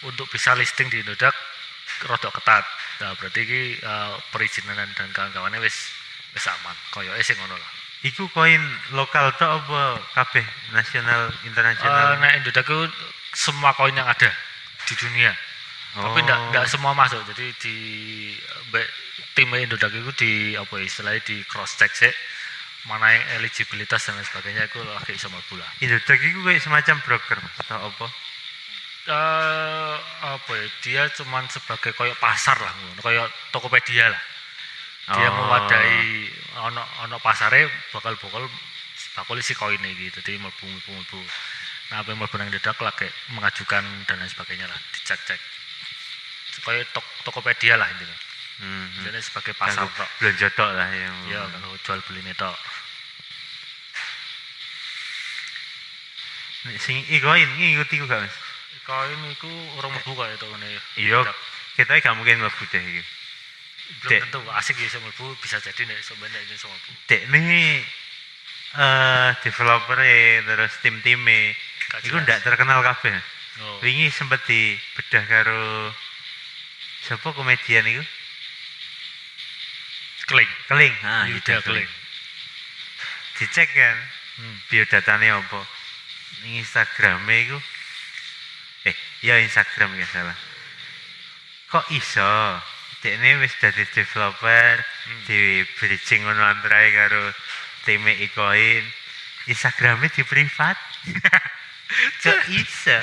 untuk 0.05 0.27
bisa 0.33 0.53
listing 0.59 0.89
di 0.91 1.01
Indodak 1.05 1.33
rodok 2.07 2.33
ketat. 2.41 2.65
Nah, 3.01 3.13
berarti 3.17 3.41
ini 3.45 3.61
uh, 3.81 4.17
perizinan 4.31 4.77
dan 4.93 5.09
kawan-kawannya 5.13 5.61
wis 5.61 5.93
wis 6.33 6.47
aman. 6.47 6.77
Koyoke 6.93 7.21
sing 7.21 7.37
ngono 7.41 7.57
lah. 7.57 7.71
Iku 8.01 8.33
koin 8.33 8.61
lokal 8.97 9.29
tok 9.37 9.61
apa 9.61 10.01
kabeh 10.17 10.45
nasional 10.73 11.29
Eh, 11.29 11.49
internasional? 11.49 12.17
nah 12.17 12.33
Indodax 12.33 12.65
itu 12.65 12.81
semua 13.37 13.77
koin 13.77 13.93
yang 13.93 14.09
ada 14.09 14.33
di 14.89 14.95
dunia. 14.97 15.33
Tapi 15.91 16.23
enggak 16.25 16.39
Oh. 16.39 16.47
enggak 16.49 16.65
semua 16.71 16.93
masuk. 16.97 17.21
Jadi 17.29 17.53
di 17.61 17.77
be- 18.73 18.89
tim 19.37 19.53
Indodax 19.53 19.93
itu 19.93 20.13
di 20.17 20.33
apa 20.57 20.81
ya, 20.81 20.85
istilahnya 20.89 21.21
di 21.25 21.45
cross 21.45 21.77
check 21.77 21.93
sih 21.93 22.13
mana 22.89 23.13
yang 23.13 23.25
eligibilitas 23.37 24.09
dan 24.09 24.17
lain 24.17 24.25
sebagainya 24.25 24.65
itu 24.65 24.81
lagi 24.81 25.13
sama 25.21 25.37
pula. 25.53 25.69
Indodak 25.85 26.17
iku 26.17 26.41
kayak 26.41 26.65
semacam 26.65 26.97
broker 27.05 27.39
atau 27.61 27.93
apa? 27.93 28.07
Eh 29.09 29.97
apa 30.21 30.53
ya 30.53 30.67
dia 30.85 31.03
cuman 31.17 31.49
sebagai 31.49 31.97
koyok 31.97 32.21
pasar 32.21 32.61
lah 32.61 32.73
koyok 33.01 33.29
Tokopedia 33.55 34.13
lah. 34.13 34.23
Dia 35.11 35.27
Oh. 35.33 35.35
mewadai 35.43 36.29
ono 36.69 36.85
ono 37.09 37.17
pasare 37.19 37.67
bakal-bakal 37.91 38.45
bakal 39.17 39.35
isi 39.41 39.57
koin 39.57 39.81
iki 39.83 40.13
jadi 40.21 40.37
mlebu 40.39 40.65
mlebu 40.69 40.91
mlebu. 40.93 41.21
Nah, 41.91 42.05
apa 42.05 42.15
yang 42.15 42.23
mlebu 42.23 42.35
nang 42.39 42.47
Indodax 42.53 42.77
lagi 42.79 43.09
mengajukan 43.35 43.83
dan 44.07 44.17
lain 44.23 44.31
sebagainya 44.31 44.71
lah, 44.71 44.79
dicek-cek. 44.95 45.41
Kayak 46.63 46.87
tok 46.95 47.03
Tokopedia 47.27 47.75
lah 47.75 47.91
intinya. 47.91 48.15
Hmm. 48.61 48.87
Jadi 49.09 49.19
sebagai 49.25 49.57
pasar 49.57 49.89
tok. 49.89 50.09
belanja 50.21 50.49
tok 50.55 50.71
lah 50.77 50.89
yang. 50.93 51.17
Ya, 51.27 51.43
kalau 51.49 51.75
jual 51.83 51.99
beli 52.07 52.21
ini 52.23 52.37
tok. 52.37 52.55
Sing 56.79 57.01
i 57.09 57.17
koin 57.19 57.49
ngikuti 57.57 57.99
ku 57.99 58.07
gak 58.07 58.21
Mas? 58.21 58.37
Koin 58.91 59.21
iku 59.31 59.51
orang 59.79 59.95
mlebu 59.95 60.13
kaya 60.19 60.35
to 60.35 60.51
ngene. 60.51 60.67
Iya. 60.99 61.23
Kita 61.79 62.03
gak 62.03 62.17
mungkin 62.19 62.43
mlebu 62.43 62.63
deh 62.75 62.83
iki. 62.83 63.03
Belum 64.03 64.11
Dek. 64.11 64.21
tentu 64.27 64.39
asik 64.59 64.79
ya 64.83 64.87
iso 64.91 64.99
mlebu, 64.99 65.39
bisa 65.39 65.63
jadi 65.63 65.87
nek 65.87 66.03
sebenarnya 66.03 66.43
iso 66.51 66.67
mlebu. 66.67 66.91
Dek 67.07 67.23
nih 67.31 67.87
eh 68.71 69.31
developer 69.47 69.99
terus 70.47 70.73
tim-time 70.83 71.55
iku 72.03 72.19
jelas. 72.19 72.27
ndak 72.27 72.39
terkenal 72.43 72.83
kabeh. 72.83 73.15
Oh. 73.63 73.79
Wingi 73.83 74.11
sempet 74.11 74.43
dibedah 74.47 75.25
karo 75.31 75.95
siapa 77.07 77.31
komedian 77.31 77.87
iku? 77.87 78.03
Kling. 80.31 80.51
Keling. 80.71 80.95
Ah, 81.03 81.27
Yuda 81.27 81.59
Kling. 81.63 81.91
Dicek 83.39 83.71
kan 83.71 83.97
Hmm. 84.41 84.57
biodatanya 84.73 85.37
apa? 85.43 85.61
Ning 86.47 86.63
Instagrame 86.65 87.35
iku 87.45 87.59
eh 88.85 88.97
ya 89.21 89.37
Instagram 89.41 89.97
ya 89.99 90.07
salah. 90.09 90.39
Kok 91.71 91.87
iso? 91.93 92.61
Dekne 93.01 93.41
wis 93.41 93.55
dadi 93.57 93.85
developer 93.91 94.85
Hmm. 95.01 95.25
di 95.27 95.65
bridging 95.81 96.23
ngono 96.23 96.45
antara 96.45 96.85
karo 96.93 97.33
tim 97.89 98.05
Ikoin. 98.05 98.85
Instagramnya 99.49 100.13
di 100.13 100.23
privat. 100.23 100.77
Kok 102.23 102.41
iso? 102.55 102.99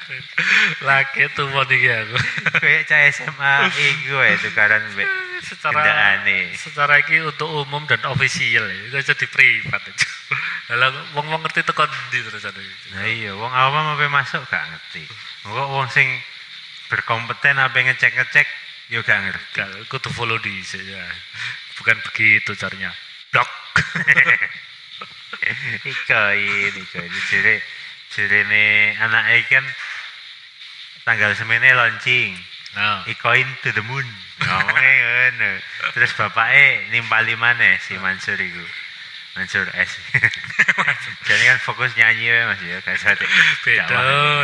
Lagi 0.88 1.28
tuh 1.36 1.50
mau 1.52 1.66
iki 1.68 1.90
aku. 1.90 2.16
Kayak 2.62 2.82
cah 2.88 3.00
SMA 3.12 3.54
iku 3.68 4.16
ya 4.24 4.34
tukaran 4.40 4.82
mbek 4.96 5.08
secara 5.44 5.74
kendaraane. 5.84 6.38
secara 6.56 6.94
iki 7.02 7.20
untuk 7.20 7.50
umum 7.50 7.84
dan 7.84 8.00
ofisial 8.08 8.64
ya. 8.70 8.76
Itu 8.88 8.96
aja 9.04 9.14
di 9.18 9.26
privat. 9.28 9.82
Lah 10.70 10.94
wong 11.18 11.26
wong 11.26 11.42
ngerti 11.42 11.66
tekan 11.66 11.90
ndi 11.90 12.22
terus 12.22 12.46
ada. 12.46 12.62
Nah 12.94 13.06
iya, 13.10 13.34
wong 13.34 13.50
awam 13.50 13.98
apa 13.98 14.06
masuk 14.06 14.46
gak 14.46 14.70
ngerti. 14.70 15.02
Kok 15.42 15.66
wong 15.66 15.90
sing 15.90 16.06
berkompeten 16.86 17.58
apa 17.58 17.74
ngecek-ngecek 17.74 18.46
yo 18.94 19.02
gak 19.02 19.18
ngerti. 19.18 19.58
Gak 19.58 19.70
kudu 19.90 20.14
follow 20.14 20.38
di 20.38 20.62
ya. 20.62 21.02
Bukan 21.74 21.98
begitu 22.06 22.54
caranya. 22.54 22.94
Blok. 23.34 23.50
Ikoin, 25.90 26.74
ikoin. 26.76 27.12
Jere 27.30 27.62
jerene 28.14 28.94
anake 28.98 29.50
kan 29.50 29.66
tanggal 31.02 31.34
semene 31.34 31.74
launching. 31.74 32.38
Nah, 32.78 33.02
Ikoin 33.10 33.46
to 33.66 33.74
the 33.74 33.82
moon. 33.82 34.06
Ngomongnya 34.38 34.94
ngono. 35.02 35.50
Terus 35.98 36.14
bapaknya 36.14 36.94
nimpali 36.94 37.34
maneh 37.34 37.82
si 37.82 37.98
Mansur 37.98 38.38
iku. 38.38 38.62
Mansur 39.38 39.66
S. 39.74 39.90
Jadi 41.30 41.42
kan 41.46 41.58
fokus 41.62 41.94
nyanyi 41.94 42.26
ya 42.26 42.50
Mas 42.50 42.60
ya, 42.66 42.82
usah 42.82 43.14
dek 43.14 43.30
beda 43.62 43.98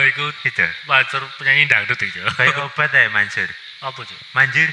iku 0.07 0.31
Itu. 0.47 0.67
Mansur 0.87 1.27
penyanyi 1.43 1.67
dangdut 1.67 1.99
itu. 1.99 2.23
Kayak 2.39 2.63
obat 2.63 2.95
ya 2.95 3.11
Mansur. 3.11 3.51
Apa 3.83 4.01
tuh? 4.03 4.19
Manjur. 4.33 4.71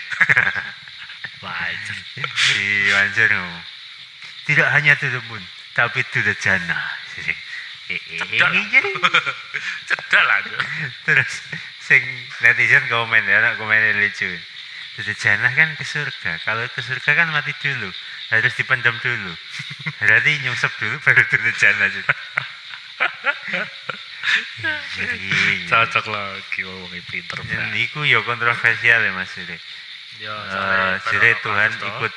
Wajar. 1.43 1.97
si 2.47 2.87
Mansur. 2.93 3.31
Tidak 4.43 4.67
hanya 4.75 4.95
to 4.99 5.07
the 5.07 5.21
moon, 5.31 5.43
tapi 5.75 6.03
to 6.11 6.19
the 6.23 6.35
jannah. 6.39 6.83
Eh, 7.87 7.99
eh, 7.99 8.19
Cedak 9.87 10.23
lah. 10.29 10.39
Terus 11.07 11.31
sing 11.83 12.03
netizen 12.43 12.83
komen 12.87 13.23
ya, 13.27 13.55
komen 13.55 13.99
lucu. 13.99 14.31
To 14.95 15.01
the 15.03 15.15
jannah 15.15 15.51
kan 15.51 15.75
ke 15.75 15.83
surga. 15.83 16.39
Kalau 16.43 16.63
ke 16.71 16.79
surga 16.79 17.11
kan 17.15 17.31
mati 17.31 17.55
dulu. 17.59 17.91
Harus 18.33 18.53
dipendam 18.57 18.97
dulu. 18.97 19.31
Berarti 20.01 20.31
nyungsep 20.41 20.73
dulu 20.81 20.95
baru 21.05 21.21
the 21.29 21.51
jannah. 21.53 21.89
Jadi, 24.97 25.29
Cocok 25.69 26.05
lagi 26.09 26.59
wong 26.65 26.89
pinter. 27.09 27.37
Dan 27.45 27.69
Bang. 27.69 27.77
iku 27.77 28.01
ya 28.07 28.25
kontroversial 28.25 29.05
ya 29.05 29.11
Mas 29.13 29.29
Sire. 29.29 29.57
Ya, 30.21 30.33
Eh, 30.33 30.45
soalnya 30.49 30.89
Sire 31.05 31.31
Tuhan 31.45 31.71
ikut 31.77 32.13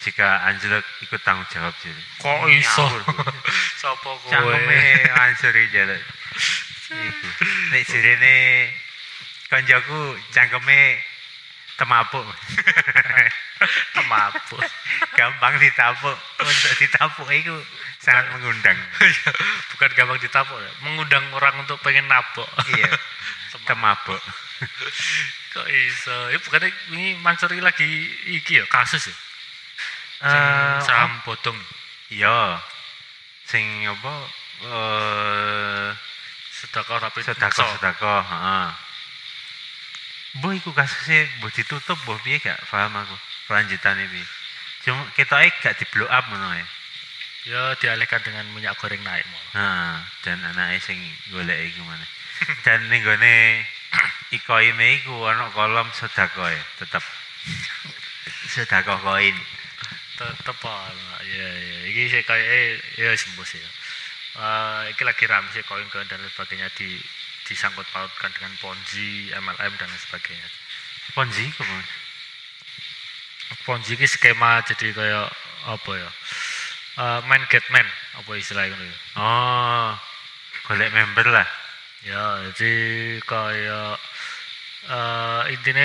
jika 0.00 0.28
anjlok 0.48 0.84
ikut 1.06 1.20
tanggung 1.22 1.46
jawab 1.52 1.74
Sire. 1.78 2.02
Kok 2.18 2.50
iso? 2.50 2.86
Sopo 3.80 4.16
kowe? 4.26 4.30
Cangkeme 4.32 5.62
jaluk. 5.70 6.02
Iku. 6.90 7.26
Nek 7.70 7.82
sirene 7.86 8.34
koncoku 9.46 10.18
cangkeme 10.34 10.98
temapuk. 11.78 12.26
Temapuk. 14.10 14.58
Gampang 15.18 15.54
ditapuk. 15.62 16.18
Untuk 16.42 16.72
ditapuk 16.82 17.30
itu 17.30 17.54
sangat 18.02 18.26
mengundang. 18.34 18.74
Bukan 19.70 19.90
gampang 19.94 20.18
ditapuk 20.18 20.58
ya. 20.58 20.70
Mengundang 20.82 21.22
orang 21.30 21.62
untuk 21.62 21.78
pengen 21.86 22.10
nabok. 22.10 22.50
iya. 22.74 22.90
Temabuk. 23.70 24.18
Kok 25.54 25.66
iso? 25.70 26.14
Ya 26.30 26.38
bukan 26.42 26.70
ini 26.94 27.18
Mansur 27.22 27.50
ini 27.54 27.62
lagi 27.62 27.86
iki 28.34 28.58
ya 28.58 28.64
kasus 28.66 29.10
ya. 29.10 29.14
Eh, 30.26 30.78
saham 30.82 31.22
bodong. 31.22 31.58
iya. 32.10 32.58
Sing 33.46 33.62
apa? 33.86 34.14
Eh 34.66 35.90
Sedekah 36.60 37.00
tapi 37.00 37.24
sedekah 37.24 37.48
sedekah, 37.72 38.20
heeh. 38.20 38.68
Mbah 40.38 40.52
iku 40.60 40.70
kasusnya 40.76 41.24
mbah 41.40 41.50
ditutup 41.56 41.96
mbah 42.04 42.20
piye 42.20 42.36
gak 42.36 42.60
paham 42.68 43.00
aku. 43.00 43.16
Kelanjutannya 43.50 44.06
piye. 44.06 44.26
Cuma 44.86 45.02
kita 45.18 45.42
gak 45.58 45.74
di 45.74 45.84
blow 45.90 46.06
up 46.06 46.22
ngono 46.30 46.54
ya. 46.54 46.66
Ya 47.50 47.62
dialihkan 47.82 48.22
dengan 48.22 48.46
minyak 48.54 48.78
goreng 48.78 49.02
naik 49.02 49.26
mau. 49.26 49.42
Nah, 49.58 50.06
dan 50.22 50.38
anaknya 50.38 50.78
sing 50.78 51.02
golek 51.34 51.58
iku 51.74 51.82
mana. 51.82 52.06
Dan 52.64 52.86
ning 52.86 53.02
gone 53.02 53.66
ikoine 54.38 55.02
iku 55.02 55.26
ana 55.26 55.50
kolom 55.50 55.90
sedekah 55.90 56.30
ya, 56.46 56.62
tetep 56.78 57.02
sedekah 58.54 59.02
koin. 59.02 59.34
tetep 60.20 60.58
ya 61.24 61.48
ya 61.48 61.78
iki 61.88 62.12
sih 62.12 62.20
kayak 62.28 62.44
eh 62.44 62.76
ya 63.00 63.16
sembus 63.16 63.56
ya 63.56 63.70
Eh 64.36 64.92
iki 64.92 65.02
lagi 65.02 65.24
rame 65.24 65.48
sih 65.56 65.64
koin 65.64 65.88
koin 65.88 66.04
dan 66.06 66.20
lain 66.20 66.28
sebagainya 66.28 66.68
di 66.76 67.00
disangkut 67.48 67.88
pautkan 67.88 68.30
dengan 68.36 68.52
ponzi 68.60 69.32
MLM 69.32 69.72
dan 69.80 69.88
lain 69.88 70.02
sebagainya 70.04 70.48
Ponzi 71.16 71.50
Mas? 71.50 71.88
Ponzi 73.64 73.94
iki 73.94 74.06
skema 74.06 74.62
jadi 74.66 74.92
kayak 74.92 75.28
apa 75.66 75.92
ya 75.96 76.10
Eh 77.00 77.20
man 77.24 77.40
get 77.48 77.64
man 77.72 77.86
apa 78.18 78.30
istilahnya 78.36 78.76
itu 78.76 78.84
ya 78.84 78.96
Oh, 79.16 79.90
golek 80.68 80.90
member 80.92 81.24
lah. 81.32 81.48
ya 82.04 82.44
jadi 82.52 82.72
kayak 83.24 83.96
eh 84.90 85.40
intinya 85.52 85.84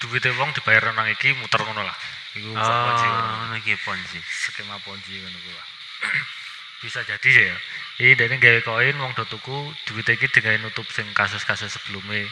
duitnya 0.00 0.32
wong 0.36 0.52
dibayar 0.52 0.92
nang 0.92 1.08
iki 1.10 1.32
muter 1.36 1.60
ngono 1.64 1.84
lah 1.84 1.96
iku 2.32 2.52
Oh, 2.52 2.60
ponzi 2.60 3.06
ngono. 3.08 3.56
iki 3.60 3.74
ponzi. 3.82 4.18
skema 4.24 4.76
ponzi 4.84 5.20
ngono 5.20 5.36
kuwi 5.36 5.52
lah. 5.52 5.66
bisa 6.84 7.00
jadi 7.02 7.28
sih 7.28 7.44
ya 7.48 7.56
ini 8.04 8.12
dari 8.18 8.36
gawe 8.36 8.60
koin 8.60 8.96
wong 9.00 9.12
do 9.16 9.24
tuku 9.24 9.56
duit 9.88 10.04
iki 10.04 10.28
dengan 10.32 10.68
nutup 10.68 10.84
sing 10.92 11.08
kasus-kasus 11.12 11.72
sebelumnya 11.76 12.28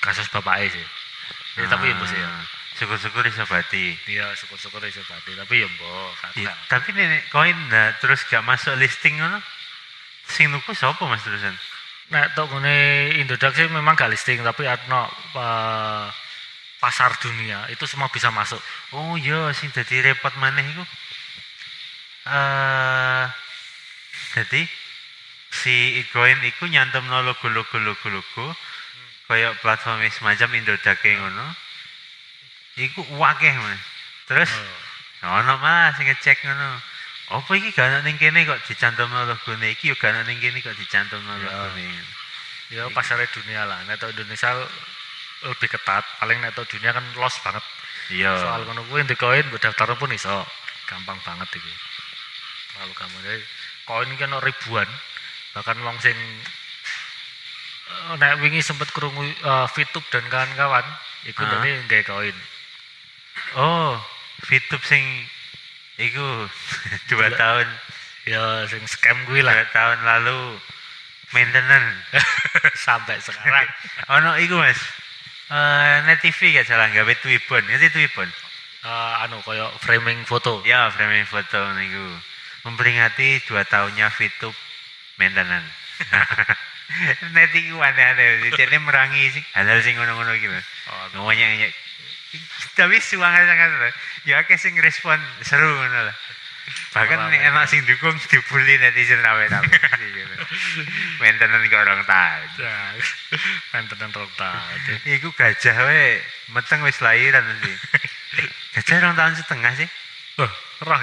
kasus 0.00 0.28
bapaknya 0.32 0.80
sih 0.80 0.86
ya, 1.60 1.68
tapi 1.68 1.92
ya 1.92 1.96
ya 1.96 2.28
Ah, 2.28 2.44
Syukur-syukur 2.80 3.28
iso 3.28 3.44
bati. 3.44 3.92
iya 4.08 4.32
syukur-syukur 4.32 4.80
iso 4.88 5.04
bati 5.04 5.36
tapi 5.36 5.60
ya 5.60 5.68
mbok 5.68 6.16
kata 6.16 6.52
tapi 6.72 6.96
nenek 6.96 7.28
koin 7.28 7.52
nah, 7.68 7.92
terus 8.00 8.24
gak 8.24 8.40
masuk 8.40 8.72
listing 8.80 9.20
ngono. 9.20 9.36
Sing 10.24 10.48
nuku 10.48 10.72
sapa 10.72 11.04
Mas 11.04 11.20
terusan? 11.20 11.52
Nek 12.08 12.32
tok 12.32 12.48
ngene 12.56 13.20
Indodax 13.20 13.52
sih 13.52 13.68
memang 13.68 14.00
gak 14.00 14.08
listing 14.08 14.40
tapi 14.40 14.64
ada 14.64 15.12
uh, 15.12 16.08
pasar 16.80 17.12
dunia 17.20 17.68
itu 17.68 17.84
semua 17.84 18.08
bisa 18.08 18.32
masuk. 18.32 18.64
Oh 18.96 19.12
iya, 19.20 19.52
sing 19.52 19.68
dadi 19.76 20.00
repot 20.00 20.32
maneh 20.40 20.64
iku. 20.64 20.84
Eh 22.32 23.24
jadi 24.40 24.64
si 25.52 26.00
koin 26.16 26.40
iku 26.48 26.64
nyantemno 26.64 27.28
logo-logo 27.28 27.76
logo-logo 27.76 28.56
kaya 29.28 29.52
platform 29.60 30.00
semacam 30.08 30.48
Indodax 30.64 30.96
ngono. 31.04 31.68
Iku 32.80 33.04
wakeh 33.20 33.52
Mas. 33.52 33.80
Terus 34.24 34.50
ono 35.20 35.54
malah 35.60 35.92
sing 35.92 36.08
ngecek 36.08 36.48
ngono. 36.48 36.80
Apa 37.30 37.50
iki 37.54 37.70
gak 37.70 37.86
ana 37.86 37.98
ning 38.02 38.18
kene 38.18 38.42
kok 38.42 38.58
dicantumno 38.66 39.22
logone 39.22 39.70
iki 39.70 39.92
yo 39.92 39.94
gak 39.94 40.10
ana 40.16 40.26
ning 40.26 40.40
kene 40.42 40.58
kok 40.64 40.74
dicantumno 40.74 41.36
logone. 41.38 41.86
Ya 42.72 42.88
pasarnya 42.90 43.28
dunia 43.30 43.68
lah. 43.68 43.84
Nek 43.86 44.02
Indonesia 44.02 44.56
lebih 45.46 45.68
ketat. 45.70 46.02
Paling 46.18 46.40
nek 46.40 46.56
tok 46.56 46.66
dunia 46.72 46.90
kan 46.96 47.04
los 47.14 47.36
banget. 47.44 47.64
Iya. 48.10 48.32
Soal 48.34 48.66
ngono 48.66 48.82
kuwi 48.90 49.06
di 49.06 49.14
koin 49.14 49.46
mbok 49.46 49.62
daftar 49.62 49.94
pun 49.94 50.10
iso. 50.10 50.42
Gampang 50.90 51.20
banget 51.22 51.50
iki. 51.54 51.74
Terlalu 52.74 52.92
gampang. 52.98 53.20
Jadi 53.22 53.40
koin 53.86 54.08
ono 54.10 54.38
ribuan. 54.42 54.88
Bahkan 55.54 55.76
wong 55.86 55.96
sing 56.02 56.16
eh, 57.90 58.14
nek 58.18 58.42
wingi 58.42 58.62
sempet 58.62 58.90
krungu 58.90 59.22
uh, 59.46 59.66
Fitup 59.70 60.02
dan 60.10 60.26
kawan-kawan 60.30 60.86
iku 61.26 61.42
Ah. 61.46 61.50
dene 61.62 61.86
nggawe 61.86 62.02
koin. 62.06 62.36
Oh, 63.58 63.98
Fitup 64.46 64.80
sing 64.86 65.04
iku 66.00 66.48
dua 67.12 67.28
tahun 67.36 67.68
Ya 68.28 68.68
sing 68.68 68.84
scam 68.84 69.16
kuwi 69.24 69.40
lah 69.40 69.56
dua 69.56 69.68
tahun 69.72 69.98
lalu 70.04 70.38
maintenance. 71.32 72.20
sampai 72.86 73.16
sekarang. 73.18 73.66
ono 74.20 74.36
iku 74.36 74.60
Mas. 74.60 74.80
Eh 75.50 75.96
net 76.06 76.20
TV 76.22 76.54
gak 76.54 76.68
salah 76.68 76.92
gawe 76.92 77.14
Twibbon. 77.24 77.64
Itu 77.66 77.90
Twibbon. 77.90 78.28
Eh, 78.80 79.22
anu 79.24 79.40
koyo 79.42 79.72
framing 79.80 80.22
foto. 80.28 80.60
Ya, 80.68 80.92
framing 80.92 81.24
foto 81.26 81.58
niku. 81.74 82.06
Memperingati 82.68 83.40
dua 83.48 83.64
tahunnya 83.64 84.12
Fitup 84.12 84.52
maintenance. 85.16 85.68
net 87.34 87.50
iku 87.56 87.80
aneh-aneh. 87.80 88.52
Jadi 88.52 88.76
merangi 88.78 89.32
sing 89.32 89.44
hal-hal 89.56 89.80
sing 89.80 89.96
ngono-ngono 89.96 90.36
Mas. 90.36 90.66
Oh, 90.92 91.04
Ngomongnya 91.18 91.72
tapi 92.78 93.02
suangan 93.02 93.44
sangat 93.46 93.70
ya 94.22 94.42
akeh 94.42 94.54
sing 94.54 94.78
respon 94.78 95.18
seru 95.42 95.66
ngono 95.66 96.10
lah. 96.10 96.16
Bahkan 96.90 97.18
ora. 97.18 97.34
enak 97.34 97.64
sing 97.70 97.82
dukung 97.86 98.14
dibully 98.30 98.78
netizen 98.78 99.22
rame-rame. 99.22 99.70
gitu. 99.70 100.36
Maintenance 101.22 101.66
ke 101.70 101.76
orang 101.78 102.02
tahun. 102.06 102.48
Ya, 102.58 102.74
mantenan 103.74 104.10
rong 104.10 104.32
tahun. 104.34 104.78
Iku 105.06 105.30
gajah 105.34 105.76
we 105.86 106.18
meteng 106.50 106.82
wis 106.82 106.98
lahiran 106.98 107.46
sih. 107.62 107.76
Gajah 108.78 108.96
rong 109.06 109.16
tahun 109.18 109.34
setengah 109.38 109.72
sih. 109.78 109.88
Wah, 110.38 110.52
roh. 110.86 111.02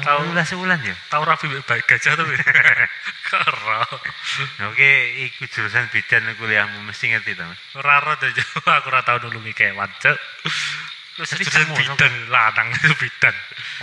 Tahu. 0.00 0.20
Tahu 0.26 0.36
lah 0.36 0.44
sebulan 0.44 0.78
ya. 0.82 0.96
Tahu 1.08 1.22
rapi 1.22 1.46
baik 1.64 1.84
gajah 1.86 2.12
tuh. 2.16 2.26
Kero. 3.30 3.80
Oke, 4.72 4.90
iku 5.30 5.46
jurusan 5.46 5.86
bidan 5.94 6.26
kuliahmu 6.34 6.82
mesti 6.82 7.14
ngerti 7.14 7.38
to, 7.38 7.44
Mas. 7.46 7.60
Ora 7.78 8.02
ora 8.02 8.18
tuh 8.18 8.32
aku 8.80 8.88
ora 8.90 9.00
tau 9.06 9.22
nulungi 9.22 9.54
kewan, 9.54 9.90
Cuk. 10.02 10.18
Terus 11.16 11.28
Tapi 11.36 11.44
jurusan 11.46 11.70
bidan 11.76 12.14
lanang 12.32 12.68
itu 12.74 12.94
bidan. 12.98 13.34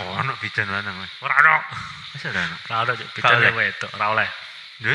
Oh, 0.04 0.18
ono 0.18 0.32
bidan 0.42 0.68
lanang. 0.68 0.96
Ora 1.24 1.34
ono. 1.40 1.56
Masa 2.12 2.26
ora 2.34 2.40
ono? 2.44 2.56
Ora 2.68 2.76
ono 2.84 2.92
Cuk. 2.98 3.08
bidan 3.16 3.40
ya 3.40 3.50
wedok, 3.56 3.90
ora 3.96 4.06
oleh. 4.12 4.28
Lho, 4.84 4.94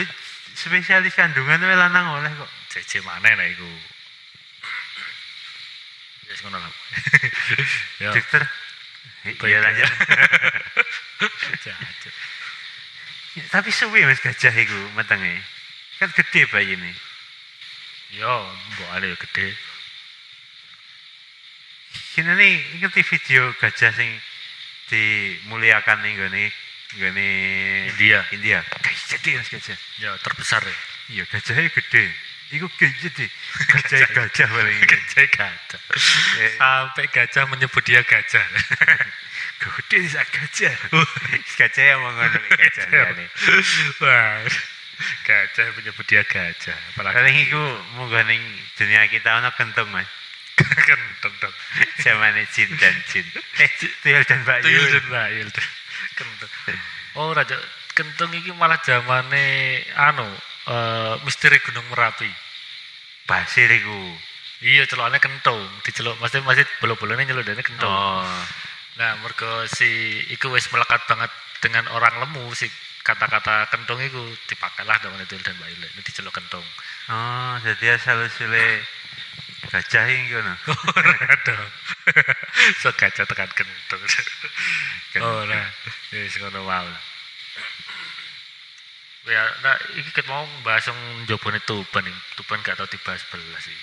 spesialis 0.54 1.18
kandungan 1.18 1.60
we 1.66 1.76
lanang 1.76 2.22
oleh 2.22 2.32
kok. 2.36 2.52
JJ 2.74 3.06
mana 3.06 3.34
nek 3.34 3.54
iku. 3.58 3.70
Wis 6.30 6.42
ngono 6.46 6.58
lah. 6.58 6.74
Ya. 8.02 8.10
Dokter. 8.12 8.44
Baik. 9.24 9.40
Iya 9.40 9.60
lanjut. 9.64 9.92
Jahat, 11.64 11.94
Cuk. 12.04 12.16
Tapi 13.50 13.70
suwi 13.72 14.04
Mas 14.06 14.20
gajah 14.20 14.54
iku 14.54 14.78
metenge. 15.00 15.40
Kan 15.98 16.12
gede 16.12 16.44
bayi 16.52 16.76
ini. 16.76 16.92
Yo, 18.20 18.30
mbok 18.76 18.90
ale 18.94 19.16
yo 19.16 19.18
gede. 19.18 19.56
Kini 22.14 22.30
nih 22.36 22.54
ngerti 22.84 23.02
video 23.02 23.56
gajah 23.58 23.90
sing 23.96 24.12
dimuliakan 24.92 26.04
nih 26.06 26.14
gini 26.20 26.46
gini 26.94 27.30
India. 27.90 28.22
India. 28.36 28.60
Mas 28.86 29.50
gajah. 29.50 29.78
Ya, 30.04 30.12
terbesar 30.22 30.62
ya. 30.62 30.78
Iya 31.10 31.24
gajahnya 31.32 31.72
gede. 31.72 32.06
Iku 32.52 32.68
kayak 32.76 32.94
gede. 33.00 33.28
Gajah 33.72 34.08
gajah 34.12 34.48
paling. 34.52 34.80
Gajah 34.84 35.26
gajah. 35.32 35.82
Eh. 36.42 36.54
Sampai 36.60 37.06
gajah 37.10 37.44
menyebut 37.48 37.84
dia 37.88 38.04
gajah. 38.04 38.44
Gede 39.64 40.12
sih 40.12 40.20
gajah. 40.20 40.76
gajah 41.56 41.84
yang 41.88 42.04
mau 42.04 42.12
ngono 42.12 42.38
gajah 42.52 42.86
liane. 42.92 43.26
Wah, 44.04 44.44
gajah 45.24 45.66
menyebut 45.80 46.04
dia 46.04 46.28
gajah. 46.28 46.76
Apalagi 46.94 47.16
Paling 47.16 47.38
iku 47.48 47.64
monggo 47.96 48.20
ning 48.28 48.44
dunia 48.76 49.08
kita 49.08 49.40
ono 49.40 49.56
kentung 49.56 49.88
mas. 49.96 50.10
kenteng 50.88 51.34
dong. 51.42 51.56
Zamane 52.04 52.46
jin 52.54 52.70
dan 52.78 52.96
jin. 53.10 53.26
Eh 53.58 53.70
tuyul 54.04 54.24
dan 54.28 54.46
Mbak 54.46 54.58
Tuyul 54.62 54.78
Yul. 54.78 54.92
dan 54.94 55.06
bayul. 55.10 55.50
Kenteng. 56.14 56.52
Oh, 57.18 57.34
raja 57.34 57.58
kenteng 57.94 58.34
iki 58.38 58.54
malah 58.54 58.82
zamane 58.82 59.82
anu 59.98 60.26
eh, 60.68 61.14
misteri 61.26 61.60
Gunung 61.60 61.88
Merapi. 61.92 62.30
Basir 63.28 63.72
iku. 63.72 64.00
Iya, 64.64 64.88
celokane 64.88 65.20
kentung, 65.20 65.60
diceluk 65.84 66.16
mesti 66.24 66.40
masih 66.40 66.64
bolo-bolone 66.80 67.28
nyeluk 67.28 67.44
dene 67.44 67.60
kentung. 67.60 67.92
Oh. 67.92 68.24
Nah, 68.96 69.20
mergo 69.20 69.68
si 69.68 70.24
iku 70.32 70.56
wis 70.56 70.72
melekat 70.72 71.04
banget 71.04 71.28
dengan 71.60 71.92
orang 71.92 72.24
lemu 72.24 72.48
si 72.56 72.72
kata-kata 73.04 73.68
kentung 73.68 74.00
iku 74.00 74.24
dipakailah 74.48 75.04
dengan 75.04 75.20
itu 75.20 75.36
dan 75.44 75.60
bayul. 75.60 75.84
Ini 75.84 76.02
diceluk 76.08 76.32
kentung. 76.32 76.64
Oh, 77.12 77.60
jadi 77.60 78.00
asal 78.00 78.24
usule 78.24 78.88
gajah 79.68 80.08
ini. 80.08 80.32
Ora 80.40 81.36
dong. 81.44 81.70
so 82.80 82.96
gajah 82.96 83.28
tekan 83.28 83.52
kentung. 83.52 84.00
Oh, 85.20 85.44
nah. 85.44 85.68
Wis 86.16 86.40
ngono 86.40 86.64
wae. 86.64 86.96
Ya, 89.24 89.44
nah, 89.64 89.76
iki 89.96 90.12
ket 90.12 90.28
mau 90.28 90.44
bahas 90.68 90.84
yang 90.84 91.00
jobone 91.32 91.64
Tuban 91.64 92.04
nih. 92.04 92.18
Tuban 92.36 92.60
gak 92.60 92.76
tau 92.76 92.88
dibahas 92.92 93.24
belas 93.32 93.64
sih. 93.64 93.78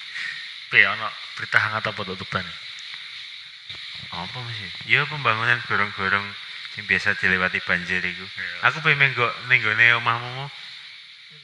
Tapi 0.68 0.84
ya, 0.84 0.92
berita 1.34 1.56
hangat 1.56 1.82
apa 1.88 2.00
tuh 2.04 2.14
Tuban? 2.20 2.44
Apa 4.12 4.38
sih? 4.60 4.70
Ya 4.92 5.08
pembangunan 5.08 5.56
gorong-gorong 5.64 6.26
yang 6.76 6.84
biasa 6.86 7.16
dilewati 7.16 7.64
banjir 7.64 8.04
iku. 8.04 8.22
Iya. 8.22 8.56
Aku 8.68 8.84
pengen 8.84 9.16
nggak 9.16 9.32
ning 9.48 9.64
gone 9.64 9.86
omahmu 9.96 10.44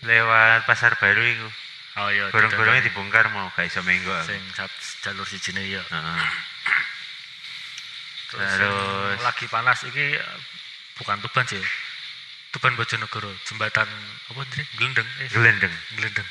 lewat 0.04 0.68
pasar 0.68 0.94
baru 1.00 1.22
iku. 1.24 1.48
Oh 1.96 2.08
iya, 2.12 2.28
Gorong-gorongnya 2.28 2.92
dibongkar 2.92 3.32
mau 3.32 3.48
gak 3.56 3.72
iso 3.72 3.80
menggo 3.80 4.12
aku. 4.12 4.28
sing 4.28 4.42
sat 4.52 4.68
jalur 5.00 5.24
sijine 5.24 5.64
ya. 5.64 5.80
Heeh. 5.80 6.18
Terus, 8.28 8.44
Terus- 8.44 8.60
yang 8.60 9.24
lagi 9.24 9.46
panas 9.48 9.80
iki 9.88 10.20
eh, 10.20 10.38
bukan 11.00 11.16
Tuban 11.24 11.48
sih. 11.48 11.62
Tuban 12.56 12.72
Bojonegoro, 12.72 13.28
jembatan 13.44 13.84
apa 14.32 14.40
tadi? 14.48 14.64
Glendeng, 14.80 15.04
eh, 15.20 15.28
Gelendeng. 15.28 15.74
Glendeng. 15.92 16.24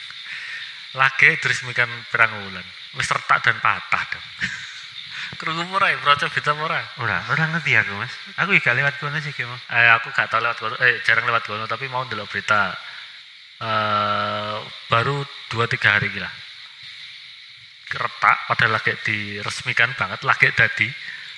Lagi 0.97 1.37
diresmikan 1.37 1.85
perang 2.09 2.33
wulan. 2.41 2.65
Wis 2.97 3.05
retak 3.13 3.45
dan 3.45 3.61
patah 3.61 4.09
dong. 4.09 4.25
Krungu 5.37 5.69
ora 5.69 5.93
ya, 5.93 6.01
Proco 6.01 6.25
Beta 6.33 6.57
ora. 6.57 6.81
Ora, 6.97 7.21
ora 7.29 7.45
ngerti 7.53 7.77
aku, 7.77 7.93
Mas. 8.01 8.09
Aku 8.41 8.57
gak 8.57 8.73
lewat 8.73 8.97
kono 8.97 9.21
sih, 9.21 9.37
Mas. 9.37 9.61
Eh, 9.69 9.85
aku 9.93 10.09
gak 10.17 10.33
tau 10.33 10.41
lewat 10.41 10.57
kono, 10.57 10.73
eh 10.81 10.97
jarang 11.05 11.29
lewat 11.29 11.45
kono 11.45 11.69
tapi 11.69 11.85
mau 11.93 12.01
ndelok 12.01 12.25
berita 12.25 12.73
eh 13.61 14.57
baru 14.89 15.21
2 15.53 15.61
3 15.69 15.93
hari 15.93 16.09
gila. 16.09 16.31
Retak 17.85 18.37
padahal 18.49 18.81
lagi 18.81 18.97
diresmikan 19.05 19.93
banget 19.93 20.25
lagi 20.25 20.49
dadi 20.57 20.89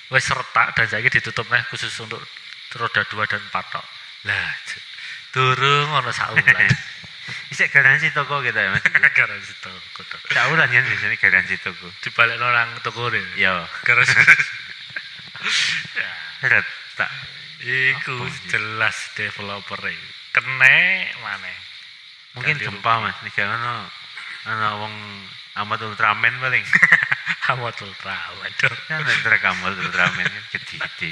wis 0.08 0.26
retak 0.32 0.72
dan 0.72 0.88
saiki 0.88 1.12
ditutup 1.12 1.44
neh 1.52 1.60
khusus 1.68 1.92
untuk 2.00 2.24
roda 2.72 3.04
2 3.04 3.28
dan 3.28 3.42
4 3.52 3.52
tok. 3.68 3.97
Lah, 4.26 4.50
durung 5.30 5.90
ono 5.94 6.10
saulan. 6.10 6.42
Isek 7.52 7.72
garansi 7.72 8.12
toko 8.12 8.40
kita 8.44 8.60
ya, 8.60 8.70
Mas. 8.72 8.84
Garansi 9.18 9.52
toko 9.60 10.00
tok. 10.04 10.20
Saulan 10.32 10.68
kan 10.68 10.84
biasanya 10.84 11.16
garansi 11.16 11.56
toko. 11.60 11.86
Dibalik 12.04 12.40
orang 12.40 12.68
toko 12.84 13.08
re. 13.08 13.20
Yo, 13.36 13.52
Garansi. 13.84 14.16
Ya. 15.94 16.10
retak. 16.50 17.10
Iku 17.62 18.26
jelas 18.50 18.96
developer 19.14 19.78
e. 19.86 19.94
Kene 20.34 21.06
maneh. 21.22 21.58
Mungkin 22.34 22.58
gempa, 22.58 22.98
Mas. 22.98 23.14
Nih 23.22 23.30
kan 23.38 23.54
ono 23.54 23.86
ono 24.50 24.68
wong 24.82 24.94
amat 25.62 25.78
Ultraman 25.86 26.34
paling. 26.42 26.64
Amat 27.54 27.80
ultrawan 27.80 28.52
dong. 28.60 28.78
Kan 28.90 29.06
antara 29.06 29.38
kamu 29.40 29.78
Ultraman 29.78 30.26
kan 30.26 30.44
gede-gede. 30.52 31.10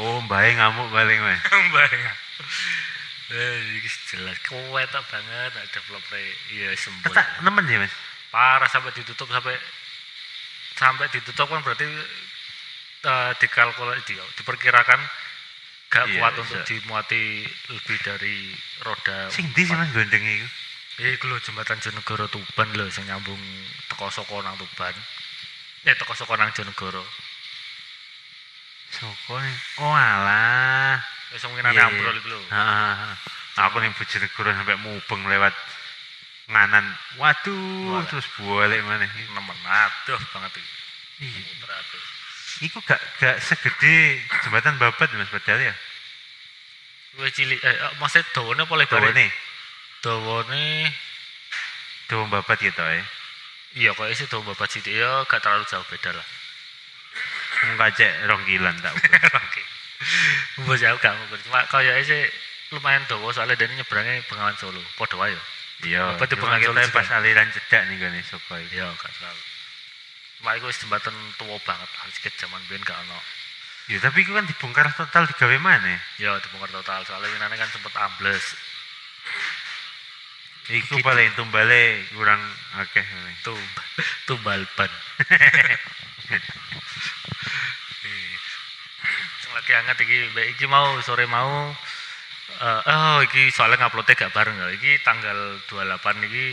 Oh, 0.00 0.24
mbae 0.24 0.56
ngamuk 0.56 0.88
paling, 0.88 1.20
Mas. 1.20 1.40
Bayang. 1.74 2.16
Eh, 3.32 3.80
iki 3.80 3.88
jelas 4.12 4.36
kowe 4.44 4.82
tak 4.92 5.04
banget 5.08 5.50
nek 5.56 5.66
developer 5.72 6.20
iya 6.52 6.72
sembul. 6.76 7.12
Tak 7.12 7.44
nemen 7.44 7.64
ya, 7.68 7.80
Mas. 7.80 7.92
Parah 8.32 8.68
sampai 8.68 8.92
ditutup 8.96 9.28
sampai 9.28 9.56
sampai 10.76 11.08
ditutup 11.12 11.48
kan 11.48 11.60
berarti 11.60 11.84
eh, 13.04 13.32
dikalkulasi 13.36 14.04
di, 14.08 14.14
diperkirakan 14.40 15.00
gak 15.92 16.08
Iya, 16.08 16.24
kuat 16.24 16.34
untuk 16.40 16.64
dimuati 16.64 17.44
lebih 17.68 17.98
dari 18.00 18.48
roda 18.80 19.28
Sing 19.28 19.52
ndi 19.52 19.68
sih, 19.68 19.76
Mas 19.76 19.92
gondeng 19.92 20.24
iku? 20.24 20.48
Eh, 21.04 21.16
iku 21.16 21.28
lho 21.28 21.36
jembatan 21.40 21.80
Jonegoro 21.80 22.28
Tuban 22.32 22.68
lho 22.72 22.88
sing 22.88 23.04
nyambung 23.08 23.40
teko 23.92 24.08
Tuban. 24.12 24.96
Eh 25.88 25.94
teko 25.96 26.12
Soko 26.16 26.36
nang 26.36 26.52
Jonegoro. 26.52 27.04
Soko 28.92 29.34
nih. 29.40 29.56
Oh, 29.80 29.88
alah. 29.90 31.00
Wis 31.32 31.42
mungkin 31.48 31.64
Iya, 31.72 31.88
ambrol 31.88 32.12
iya. 32.12 32.20
iku 32.20 32.28
lho. 32.28 32.38
Ah, 32.52 33.16
Aku 33.68 33.80
ning 33.80 33.92
Bojonegoro 33.96 34.52
sampai 34.52 34.76
mubeng 34.80 35.22
lewat 35.24 35.52
nganan. 36.48 36.84
Waduh, 37.16 37.88
Walah. 37.88 38.04
terus 38.08 38.24
balik 38.36 38.80
mana? 38.84 39.04
Nemen 39.08 39.58
aduh 39.64 40.20
banget 40.32 40.52
iki. 40.60 40.72
Beratus. 41.60 42.04
Iku 42.62 42.78
gak 42.84 43.00
gak 43.18 43.36
segede 43.40 44.20
jembatan 44.44 44.76
babat 44.76 45.08
Mas 45.16 45.28
padahal 45.28 45.72
ya. 45.72 45.74
Luwih 47.16 47.28
cilik 47.28 47.60
eh 47.60 47.68
eh, 47.68 47.92
maksudnya 48.00 48.24
dawane 48.32 48.62
apa 48.64 48.74
lebar? 48.76 49.00
Dawane, 49.04 49.26
Dawane 50.00 50.64
dawa 52.08 52.24
babat 52.28 52.58
gitu 52.60 52.80
ya. 52.80 53.04
iya 53.72 53.90
kok 53.96 54.08
isi 54.08 54.24
dawa 54.28 54.52
babat 54.52 54.68
sithik 54.68 54.92
ya 54.92 55.24
gak 55.28 55.40
terlalu 55.40 55.64
jauh 55.68 55.84
beda 55.88 56.12
lah. 56.12 56.26
Mung 57.62 57.76
kacek 57.78 58.12
rong 58.26 58.42
kilan 58.46 58.74
tak. 58.82 58.92
ukur. 58.96 59.10
Oke. 59.46 59.62
Mbok 60.66 60.76
jauh 60.78 60.98
gak 60.98 61.14
ngukur. 61.14 61.38
Cuma 61.46 61.60
kaya 61.70 61.98
isi 62.02 62.26
lumayan 62.74 63.04
dawa 63.06 63.30
soalnya 63.30 63.54
dari 63.54 63.74
nyebrangnya 63.78 64.24
Bengawan 64.26 64.56
Solo. 64.58 64.82
Padha 64.98 65.16
wae 65.20 65.30
ya. 65.30 65.42
Iya, 65.82 66.02
di 66.18 66.26
cuma 66.34 66.58
Bengawan 66.58 66.60
kita 66.62 66.82
Solo 66.90 66.94
pas 66.94 67.08
aliran 67.18 67.48
cedak 67.54 67.82
nih 67.90 67.96
gini 67.98 68.18
itu. 68.22 68.36
Iya, 68.74 68.86
gak 68.98 69.12
terlalu. 69.18 69.42
Cuma 70.42 70.50
iku 70.58 70.66
wis 70.66 70.78
jembatan 70.82 71.14
tua 71.38 71.56
banget. 71.62 71.90
Harus 72.02 72.16
ke 72.18 72.30
zaman 72.34 72.58
biyen 72.66 72.82
gak 72.82 72.98
ono. 73.06 73.18
Ya 73.90 73.98
tapi 73.98 74.22
itu 74.22 74.30
kan 74.30 74.46
dibongkar 74.46 74.86
total 74.94 75.26
digawe 75.26 75.58
mana? 75.58 75.98
Ya 76.18 76.38
dibongkar 76.38 76.70
total 76.70 77.02
soalnya 77.02 77.34
winane 77.34 77.58
kan 77.58 77.66
sempet 77.70 77.94
ambles. 77.98 78.46
Iku 80.70 80.94
Gitu. 80.98 81.02
paling 81.02 81.34
tumbale 81.34 82.06
kurang 82.14 82.38
akeh. 82.78 83.02
Tuh 83.42 83.58
tumbal 84.30 84.62
ban. 84.78 84.90
Lagi 89.52 89.72
hangat 89.76 89.96
iki 90.00 90.16
mbak 90.32 90.46
iki 90.56 90.64
mau 90.66 90.96
sore 91.04 91.28
mau 91.28 91.72
eh 92.62 92.80
oh 92.88 93.18
iki 93.24 93.48
soalnya 93.52 93.86
nguploadnya 93.86 94.16
gak 94.16 94.34
bareng 94.34 94.56
ya. 94.56 94.66
Iki 94.76 95.04
tanggal 95.04 95.60
28 95.68 96.28
iki 96.28 96.46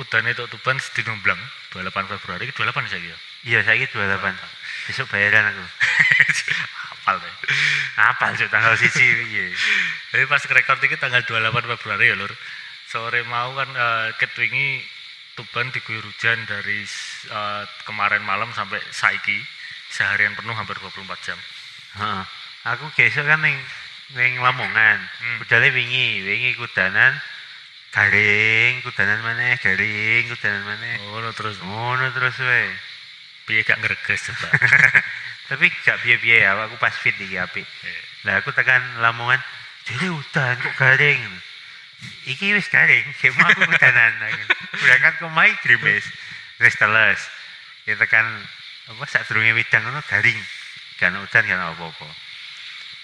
udan 0.00 0.24
itu 0.24 0.48
tuban 0.48 0.80
sedino 0.80 1.12
blang 1.20 1.38
28 1.74 2.08
Februari 2.16 2.48
iki 2.48 2.54
28 2.56 2.88
saiki 2.88 3.08
ya. 3.12 3.18
Iya, 3.42 3.58
saya 3.66 3.82
28. 3.82 4.38
Besok 4.86 5.06
bayaran 5.10 5.50
aku. 5.50 5.64
Hafal 7.02 7.16
deh. 7.18 7.34
Apa 7.98 8.38
sih 8.38 8.46
tanggal 8.46 8.78
siji 8.78 9.02
piye? 9.02 9.50
Jadi 10.14 10.24
pas 10.30 10.42
rekor 10.46 10.78
iki 10.78 10.94
tanggal 10.94 11.26
28 11.26 11.66
Februari 11.76 12.10
ya, 12.10 12.16
Lur. 12.16 12.32
Sore 12.86 13.26
mau 13.26 13.50
kan 13.56 13.68
eh, 13.72 14.08
ket 14.20 14.30
wingi 14.38 14.84
Tuban 15.32 15.72
diguyur 15.72 16.04
hujan 16.04 16.44
dari 16.44 16.84
eh, 17.30 17.64
kemarin 17.88 18.22
malam 18.22 18.52
sampai 18.52 18.78
saiki 18.92 19.40
seharian 19.90 20.36
penuh 20.36 20.52
hampir 20.52 20.76
24 20.76 21.02
jam. 21.24 21.38
Heeh. 21.98 22.24
Aku 22.62 22.86
besok 22.94 23.26
kan 23.26 23.42
ning 23.42 23.58
ning 24.14 24.38
Lamongan. 24.38 24.98
Hmm. 25.02 25.36
Budale 25.42 25.74
wingi, 25.74 26.22
wingi 26.22 26.54
kudanan 26.54 27.18
garing, 27.92 28.80
kudanan 28.86 29.20
maneh, 29.20 29.58
garing, 29.60 30.24
kudanan 30.32 30.62
maneh. 30.64 30.96
Oh, 31.12 31.20
no, 31.20 31.30
terus 31.36 31.60
Ngono 31.60 32.08
terus 32.16 32.38
wae. 32.40 32.70
piye 33.42 33.66
gak 33.66 33.82
ngereges 33.82 34.30
coba. 34.30 34.48
Tapi 35.50 35.66
gak 35.82 35.98
piye-piye 36.06 36.46
ya, 36.46 36.54
aku 36.54 36.78
pas 36.78 36.94
fit 36.94 37.12
iki 37.18 37.34
apik. 37.36 37.66
Eh, 37.66 38.02
Lah 38.22 38.38
aku 38.38 38.54
tekan 38.54 38.78
Lamongan, 39.02 39.42
jadi 39.82 40.08
udan 40.14 40.54
kok 40.62 40.78
garing. 40.78 41.18
Iki 42.30 42.54
wis 42.54 42.70
garing, 42.70 43.02
mau 43.36 43.50
aku 43.50 43.66
kudanan. 43.66 44.14
Berangkat 44.78 45.14
ke 45.18 45.26
Mai 45.34 45.50
Grimes, 45.66 46.06
wis 46.62 46.74
teles. 46.78 47.18
Ya 47.84 47.98
tekan 47.98 48.24
apa 48.86 49.04
sak 49.10 49.26
durunge 49.26 49.58
widang 49.58 49.82
ngono 49.82 49.98
garing. 50.06 50.38
Kan 51.02 51.18
udan 51.18 51.42
kan 51.42 51.58
apa-apa. 51.74 52.06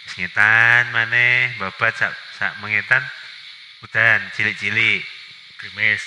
Wis 0.06 0.14
ngetan 0.22 0.94
maneh 0.94 1.50
babat 1.58 1.98
sak 1.98 2.14
sak 2.38 2.54
mengetan 2.62 3.02
udan 3.82 4.22
cilik-cilik. 4.38 5.02
Grimis. 5.58 6.02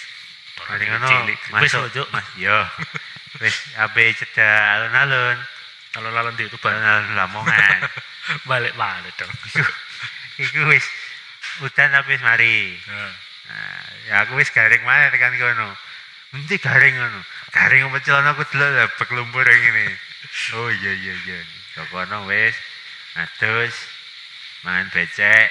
Mari 0.71 0.87
ngono 0.87 1.07
masuk 1.51 1.91
ojo. 1.91 2.07
Mas 2.15 2.23
yo. 2.39 2.55
Wis 3.43 3.55
ape 3.75 4.15
cedak 4.15 4.87
alun-alun, 4.87 5.35
Alon-alon 5.99 6.35
di 6.39 6.47
Tuban. 6.47 6.71
alun-alun 6.71 7.15
Lamongan. 7.19 7.79
Balik-balik 8.49 9.11
dong. 9.19 9.33
Iku 10.39 10.63
wis 10.71 10.87
udan 11.59 11.91
tapi 11.91 12.15
wis 12.15 12.23
mari. 12.23 12.79
Nah, 12.87 13.11
Nah, 13.51 13.83
ya 14.07 14.15
aku 14.23 14.39
wis 14.39 14.47
garing 14.55 14.79
mana 14.87 15.11
tekan 15.11 15.35
kono. 15.35 15.75
Nanti 16.31 16.55
garing 16.55 16.95
ngono. 16.95 17.19
Garing 17.51 17.91
apa 17.91 17.99
celana 17.99 18.31
aku 18.31 18.47
delok 18.47 18.69
lah 18.71 18.87
beklumpur 18.95 19.43
yang 19.43 19.75
ini. 19.75 19.85
Oh 20.55 20.69
iya 20.71 20.95
iya 20.95 21.13
iya. 21.27 21.39
Kok 21.75 21.87
kono 21.91 22.27
wis 22.27 22.55
adus 23.15 23.75
mangan 24.63 24.87
becek 24.93 25.49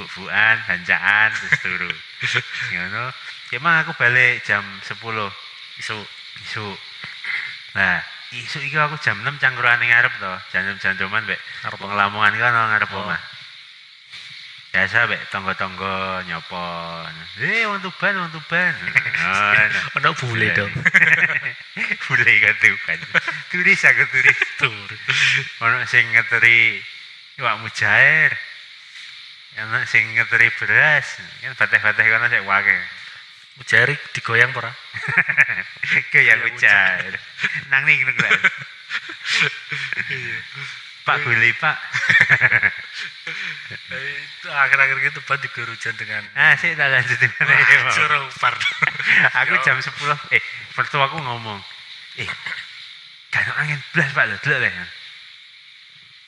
buk-bukan, 0.00 0.56
bancaan 0.64 1.28
terus 1.36 1.60
turu. 1.60 1.92
Ngono. 2.72 3.12
Emang 3.50 3.82
aku 3.84 3.92
balik 3.98 4.46
jam 4.46 4.62
10 4.86 4.96
isu. 5.82 5.98
isu. 6.46 6.66
Nah, 7.76 8.00
isu 8.32 8.62
iki 8.64 8.78
aku 8.78 8.96
jam 9.02 9.20
6 9.20 9.42
cangkruan 9.42 9.76
ning 9.82 9.90
ngarep 9.92 10.14
to. 10.16 10.32
Jam-jaman 10.54 11.26
mbek 11.26 11.40
Ngarep 11.66 11.78
wong 11.82 11.92
Lamongan 11.98 12.38
kan 12.38 12.54
ngarep 12.54 12.90
Oh. 12.94 13.12
Biasa 14.80 15.12
mbek 15.12 15.28
tonggo-tonggo 15.28 16.24
nyopon. 16.24 17.12
Eh, 17.36 17.68
wong 17.68 17.84
Tuban, 17.84 18.16
wong 18.16 18.32
Tuban. 18.32 18.72
Ono 20.00 20.16
bule 20.16 20.56
dong. 20.56 20.72
Bule 22.08 22.32
kan 22.40 22.56
Tuban. 22.64 23.00
Turis 23.52 23.84
aku 23.84 24.08
turis. 24.08 24.40
Tur. 24.56 24.88
Ono 25.68 25.84
sing 25.84 26.08
ngeteri 26.16 26.80
iwak 27.36 27.60
mujair. 27.60 28.32
Ono 29.68 29.84
sing 29.84 30.16
ngeteri 30.16 30.48
beras. 30.48 31.20
Kan 31.44 31.52
bateh-bateh 31.60 32.04
kono 32.08 32.32
sik 32.32 32.48
wake. 32.48 32.76
Jari 33.68 34.00
digoyang. 34.16 34.48
Kayak 36.08 36.24
Ya, 36.24 36.34
mujair. 36.40 37.20
Nang 37.68 37.84
ning 37.84 38.00
ngono 38.00 38.16
kan. 38.16 38.32
Pak 41.04 41.16
Guli, 41.20 41.52
Pak. 41.60 41.76
Itu 43.90 44.46
akhir-akhir 44.46 44.96
gitu 45.02 45.18
Tuban 45.18 45.38
diguyur 45.42 45.68
hujan 45.74 45.94
dengan 45.98 46.22
Ah, 46.38 46.54
sik 46.54 46.78
tak 46.78 46.88
lanjutin. 46.94 47.30
curang 47.90 48.26
par. 48.38 48.54
aku 49.42 49.54
jam 49.66 49.76
10 49.82 49.90
eh 50.30 50.42
mertua 50.78 51.10
aku 51.10 51.18
ngomong 51.18 51.58
eh 52.22 52.30
kan 53.34 53.46
angin 53.58 53.82
blas 53.90 54.10
pak 54.14 54.24
lho 54.30 54.36
delok 54.42 54.62
le 54.62 54.70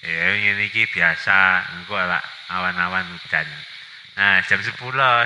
ya 0.03 0.27
ngene 0.35 0.67
iki 0.67 0.91
biasa 0.91 1.67
engko 1.79 1.95
lah 1.95 2.23
awan-awan 2.51 3.07
hujan 3.15 3.47
nah 4.19 4.43
jam 4.43 4.59
10 4.59 4.75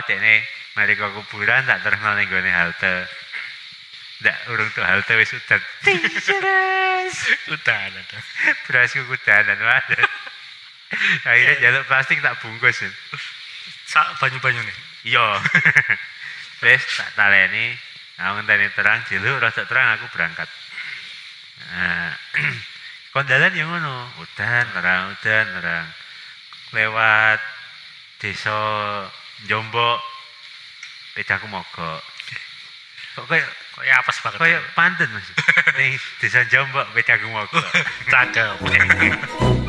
dekne 0.05 0.44
mari 0.77 0.92
ke 0.92 1.07
kuburan 1.09 1.64
tak 1.64 1.81
terus 1.81 2.01
ning 2.01 2.29
gone 2.29 2.53
halte 2.53 3.09
ndak 4.20 4.37
urung 4.49 4.68
tuh 4.72 4.85
halte 4.85 5.12
wis 5.16 5.33
udan. 5.33 5.61
Ada. 7.46 8.18
Berasku 8.66 9.05
kudanan 9.07 9.61
waduh. 9.61 10.25
Akhirnya 11.24 11.54
jaluk 11.61 11.85
plastik 11.87 12.18
tak 12.24 12.38
bungkus. 12.40 12.85
Sak 13.87 14.18
banyu-banyu 14.18 14.61
nih. 14.61 14.76
Iya. 15.06 15.26
Wis 16.64 16.82
tak 16.96 17.12
taleni, 17.14 17.76
aku 18.16 18.40
ngenteni 18.40 18.66
terang, 18.72 19.04
jeluk 19.06 19.38
rada 19.38 19.62
terang 19.68 19.88
aku 20.00 20.09
berangkat. 20.11 20.48
Nah, 21.68 22.11
kondalan 23.14 23.52
yang 23.52 23.68
ngono, 23.68 24.09
udan 24.18 24.64
terang, 24.72 25.12
udan 25.12 25.46
terang. 25.61 25.87
Lewat 26.72 27.40
desa 28.18 28.56
Jombok, 29.44 30.00
pedaku 31.12 31.46
mogok. 31.46 32.00
Kok 33.16 33.28
kayak 33.28 33.48
Kayak 33.76 34.00
apes 34.00 34.24
banget. 34.24 34.40
kayak 34.40 34.62
pantun 34.72 35.09
mas. 35.12 35.28
Nih 35.78 36.00
desa 36.16 36.40
Jombok, 36.48 36.88
pedaku 36.96 37.28
mogok. 37.28 37.64
cakep. 38.09 38.56